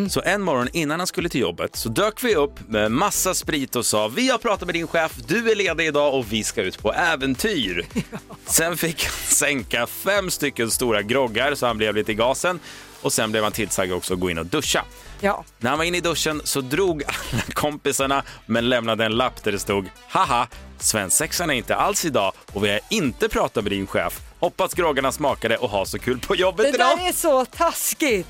Så 0.10 0.22
en 0.22 0.42
morgon 0.42 0.68
innan 0.74 1.00
han 1.00 1.08
skulle 1.08 1.30
till 1.30 1.42
jobbet 1.42 1.76
så 1.76 1.90
dök 1.90 2.24
vi 2.24 2.36
upp 2.36 2.60
med 2.68 2.92
massa 2.92 3.34
sprit 3.34 3.76
och 3.76 3.86
sa 3.86 4.08
vi 4.08 4.30
har 4.30 4.38
pratat 4.38 4.66
med 4.66 4.76
din 4.76 4.88
chef, 4.88 5.12
du 5.28 5.52
är 5.52 5.56
ledig 5.56 5.88
idag 5.88 6.16
och 6.16 6.34
vi 6.34 6.44
ska 6.44 6.62
ut 6.62 6.82
på 6.82 6.94
äventyr. 6.94 7.86
Sen 8.46 8.78
fick 8.78 9.04
han 9.04 9.14
sänka 9.14 9.88
fem 9.88 10.30
stycken 10.30 10.72
stora 10.72 11.02
groggar 11.02 11.56
så 11.56 11.66
han 11.66 11.78
blev 11.78 11.96
lite 11.96 12.12
i 12.12 12.16
gasen 12.16 12.60
och 13.02 13.14
sen 13.14 13.32
blev 13.32 13.44
han 13.44 13.52
tillsagd 13.52 13.94
också 13.94 14.14
att 14.14 14.20
gå 14.20 14.30
in 14.30 14.38
och 14.38 14.46
duscha. 14.46 14.86
Ja. 15.22 15.46
När 15.58 15.70
han 15.70 15.80
var 15.80 15.86
inne 15.86 15.98
i 15.98 16.02
duschen 16.02 16.42
så 16.44 16.62
drog 16.62 17.04
alla 17.04 17.42
kompisarna 17.54 18.24
men 18.46 18.70
lämnade 18.70 19.06
en 19.06 19.12
lapp 19.16 19.44
där 19.44 19.52
det 19.52 19.60
stod 19.60 19.90
haha, 20.10 20.48
svensexan 20.80 21.50
är 21.50 21.54
inte 21.54 21.76
alls 21.76 22.06
idag 22.06 22.34
och 22.54 22.64
vi 22.64 22.70
har 22.70 22.80
inte 22.90 23.30
pratat 23.30 23.64
med 23.64 23.72
din 23.72 23.88
chef. 23.88 24.27
Hoppas 24.40 24.74
groggarna 24.74 25.12
smakade 25.12 25.58
och 25.58 25.70
ha 25.70 25.86
så 25.86 26.00
kul 26.00 26.20
på 26.20 26.36
jobbet 26.36 26.66
Det 26.72 26.76
idag. 26.78 26.98
där 26.98 27.08
är 27.08 27.12
så 27.14 27.46
taskigt. 27.46 28.28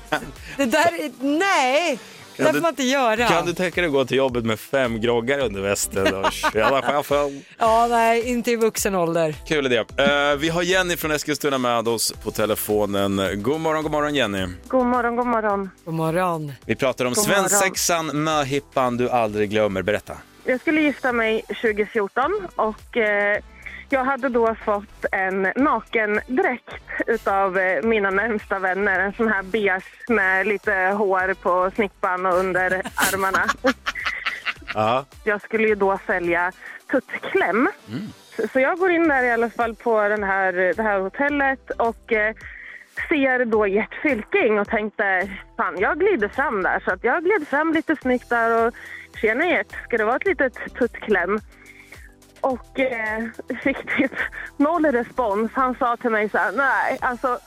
Det 0.56 0.64
där 0.64 0.78
är, 1.04 1.10
nej, 1.38 1.98
det 2.36 2.42
där 2.44 2.52
får 2.52 2.60
man 2.60 2.70
inte 2.70 2.82
göra. 2.82 3.28
Kan 3.28 3.46
du 3.46 3.52
tänka 3.54 3.80
dig 3.80 3.86
att 3.88 3.92
gå 3.92 4.04
till 4.04 4.16
jobbet 4.16 4.44
med 4.44 4.60
fem 4.60 5.00
groggar 5.00 5.38
under 5.38 5.60
västen? 5.60 6.14
Och 6.14 6.32
Tjena 6.32 6.82
chefen! 6.82 7.42
Ja, 7.58 7.86
nej, 7.90 8.28
inte 8.30 8.50
i 8.50 8.56
vuxen 8.56 8.94
ålder. 8.94 9.34
Kul 9.46 9.66
idé. 9.66 9.76
Eh, 9.96 10.36
vi 10.38 10.48
har 10.48 10.62
Jenny 10.62 10.96
från 10.96 11.10
Eskilstuna 11.10 11.58
med 11.58 11.88
oss 11.88 12.12
på 12.24 12.30
telefonen. 12.30 13.42
God 13.42 13.60
morgon, 13.60 13.82
god 13.82 13.92
morgon 13.92 14.14
Jenny. 14.14 14.46
God 14.68 14.86
morgon, 14.86 15.16
god 15.16 15.26
morgon. 15.26 15.70
God 15.84 15.94
morgon. 15.94 16.52
Vi 16.66 16.74
pratar 16.76 17.04
om 17.04 17.14
svensexan, 17.14 18.06
möhippan 18.06 18.96
du 18.96 19.10
aldrig 19.10 19.50
glömmer. 19.50 19.82
Berätta. 19.82 20.16
Jag 20.44 20.60
skulle 20.60 20.80
gifta 20.80 21.12
mig 21.12 21.42
2014 21.62 22.32
och 22.56 22.96
eh, 22.96 23.38
jag 23.88 24.04
hade 24.04 24.28
då 24.28 24.54
fått 24.54 25.04
en 25.12 25.42
nakendräkt 25.56 26.74
utav 27.06 27.58
eh, 27.58 27.82
mina 27.82 28.10
närmsta 28.10 28.58
vänner. 28.58 29.00
En 29.00 29.12
sån 29.12 29.28
här 29.32 29.42
beige 29.42 29.82
med 30.08 30.46
lite 30.46 30.72
hår 30.74 31.34
på 31.34 31.70
snippan 31.74 32.26
och 32.26 32.34
under 32.38 32.70
armarna. 32.94 33.44
Ja. 34.74 35.04
Jag 35.24 35.42
skulle 35.42 35.68
ju 35.68 35.74
då 35.74 35.98
sälja 36.06 36.52
tuttkläm. 36.90 37.68
Så- 38.36 38.48
Så 38.48 38.60
jag 38.60 38.78
går 38.78 38.90
in 38.90 39.08
där 39.08 39.22
i 39.24 39.30
alla 39.30 39.50
fall 39.50 39.74
på 39.74 40.08
den 40.08 40.22
här, 40.24 40.52
det 40.76 40.82
här 40.82 41.00
hotellet 41.00 41.70
och 41.70 42.12
eh, 42.12 42.34
ser 43.08 43.44
då 43.44 43.66
Gert 43.66 43.94
Fylking 44.02 44.58
och 44.60 44.68
tänkte 44.68 45.28
fan 45.56 45.78
jag 45.78 45.98
glider 45.98 46.28
fram 46.28 46.62
där. 46.62 46.80
Så 46.84 46.92
att 46.92 47.04
jag 47.04 47.24
gled 47.24 47.48
fram 47.48 47.72
lite 47.72 47.96
snyggt 47.96 48.28
där 48.28 48.66
och 48.66 48.74
tjena 49.20 49.46
Gert, 49.46 49.72
ska 49.84 49.96
det 49.98 50.04
vara 50.04 50.16
ett 50.16 50.26
litet 50.26 50.54
tuttkläm? 50.78 51.40
Och 52.48 52.80
eh, 52.80 53.24
typ 53.96 54.12
noll 54.56 54.84
respons. 54.84 55.50
Han 55.54 55.74
sa 55.74 55.96
till 55.96 56.10
mig 56.10 56.28
så 56.28 56.38
här, 56.38 56.52
nej 56.52 56.98
alltså 57.00 57.38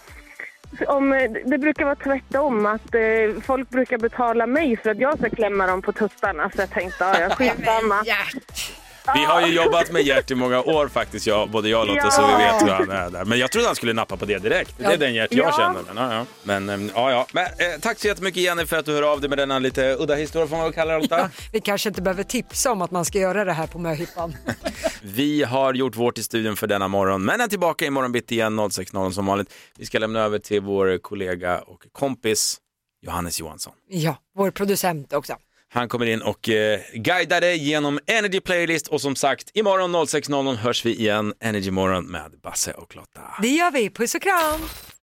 om, 0.87 1.13
eh, 1.13 1.31
det 1.45 1.57
brukar 1.57 1.85
vara 1.85 1.95
tvärtom, 1.95 2.65
att 2.65 2.95
eh, 2.95 3.41
folk 3.43 3.69
brukar 3.69 3.97
betala 3.97 4.45
mig 4.45 4.77
för 4.77 4.89
att 4.89 4.99
jag 4.99 5.17
ska 5.17 5.29
klämma 5.29 5.67
dem 5.67 5.81
på 5.81 5.91
tuttarna. 5.91 6.49
Så 6.55 6.61
jag 6.61 6.69
tänkte, 6.69 7.03
ja, 7.03 7.19
jag 7.19 7.31
skitsamma. 7.31 8.03
Vi 9.15 9.23
har 9.25 9.47
ju 9.47 9.53
jobbat 9.53 9.91
med 9.91 10.01
Gert 10.03 10.31
i 10.31 10.35
många 10.35 10.61
år 10.61 10.87
faktiskt, 10.87 11.27
jag, 11.27 11.49
både 11.49 11.69
jag 11.69 11.81
och 11.81 11.87
Lotta, 11.87 11.99
Ja. 12.03 12.11
så 12.11 12.27
vi 12.27 12.33
vet 12.43 12.61
hur 12.61 12.67
han 12.69 12.91
är 12.91 13.09
där. 13.09 13.25
Men 13.25 13.39
jag 13.39 13.51
trodde 13.51 13.67
han 13.67 13.75
skulle 13.75 13.93
nappa 13.93 14.17
på 14.17 14.25
det 14.25 14.37
direkt. 14.39 14.73
Det 14.77 14.85
är 14.85 14.91
Ja. 14.91 14.97
den 14.97 15.13
Gert 15.13 15.33
jag 15.33 15.47
Ja. 15.47 15.51
känner. 15.57 15.81
Men, 15.93 15.97
ja, 16.09 16.13
ja. 16.15 16.25
Men, 16.43 16.69
ehm, 16.69 16.91
ja, 16.95 17.11
ja. 17.11 17.27
men 17.33 17.45
eh, 17.45 17.79
tack 17.81 17.99
så 17.99 18.07
jättemycket 18.07 18.43
Jenny 18.43 18.65
för 18.65 18.77
att 18.77 18.85
du 18.85 18.93
hör 18.93 19.01
av 19.03 19.21
dig 19.21 19.29
med 19.29 19.37
denna 19.37 19.59
lite 19.59 19.95
udda 19.99 20.15
historia, 20.15 20.47
får 20.47 20.55
man 20.55 20.65
väl 20.65 20.73
kalla 20.73 20.93
det 20.93 20.99
Lotta. 20.99 21.29
Vi 21.51 21.61
kanske 21.61 21.89
inte 21.89 22.01
behöver 22.01 22.23
tipsa 22.23 22.71
om 22.71 22.81
att 22.81 22.91
man 22.91 23.05
ska 23.05 23.19
göra 23.19 23.43
det 23.45 23.53
här 23.53 23.67
på 23.67 23.79
möhippan. 23.79 24.35
Vi 25.01 25.43
har 25.43 25.73
gjort 25.73 25.95
vårt 25.95 26.17
i 26.17 26.23
studion 26.23 26.55
för 26.55 26.67
denna 26.67 26.87
morgon, 26.87 27.25
men 27.25 27.41
är 27.41 27.47
tillbaka 27.47 27.85
imorgon 27.85 28.11
bitti 28.11 28.35
igen 28.35 28.59
06.00 28.59 29.11
som 29.11 29.25
vanligt. 29.25 29.53
Vi 29.77 29.85
ska 29.85 29.99
lämna 29.99 30.19
över 30.19 30.39
till 30.39 30.61
vår 30.61 30.97
kollega 30.97 31.59
och 31.59 31.83
kompis 31.91 32.57
Johannes 33.05 33.39
Johansson. 33.39 33.73
Ja, 33.89 34.15
vår 34.35 34.51
producent 34.51 35.13
också. 35.13 35.33
Han 35.73 35.89
kommer 35.89 36.05
in 36.05 36.21
och 36.21 36.49
eh, 36.49 36.79
guidar 36.93 37.41
dig 37.41 37.57
genom 37.57 37.99
Energy 38.07 38.39
Playlist 38.39 38.87
och 38.87 39.01
som 39.01 39.15
sagt, 39.15 39.51
imorgon 39.53 39.95
06.00 39.95 40.55
hörs 40.55 40.85
vi 40.85 40.95
igen, 40.95 41.33
Energy 41.39 41.71
Morgon 41.71 42.05
med 42.05 42.31
Basse 42.43 42.73
och 42.73 42.95
Lotta. 42.95 43.21
Det 43.41 43.47
gör 43.47 43.71
vi, 43.71 43.89
puss 43.89 44.15
och 44.15 44.21
kram! 44.21 44.59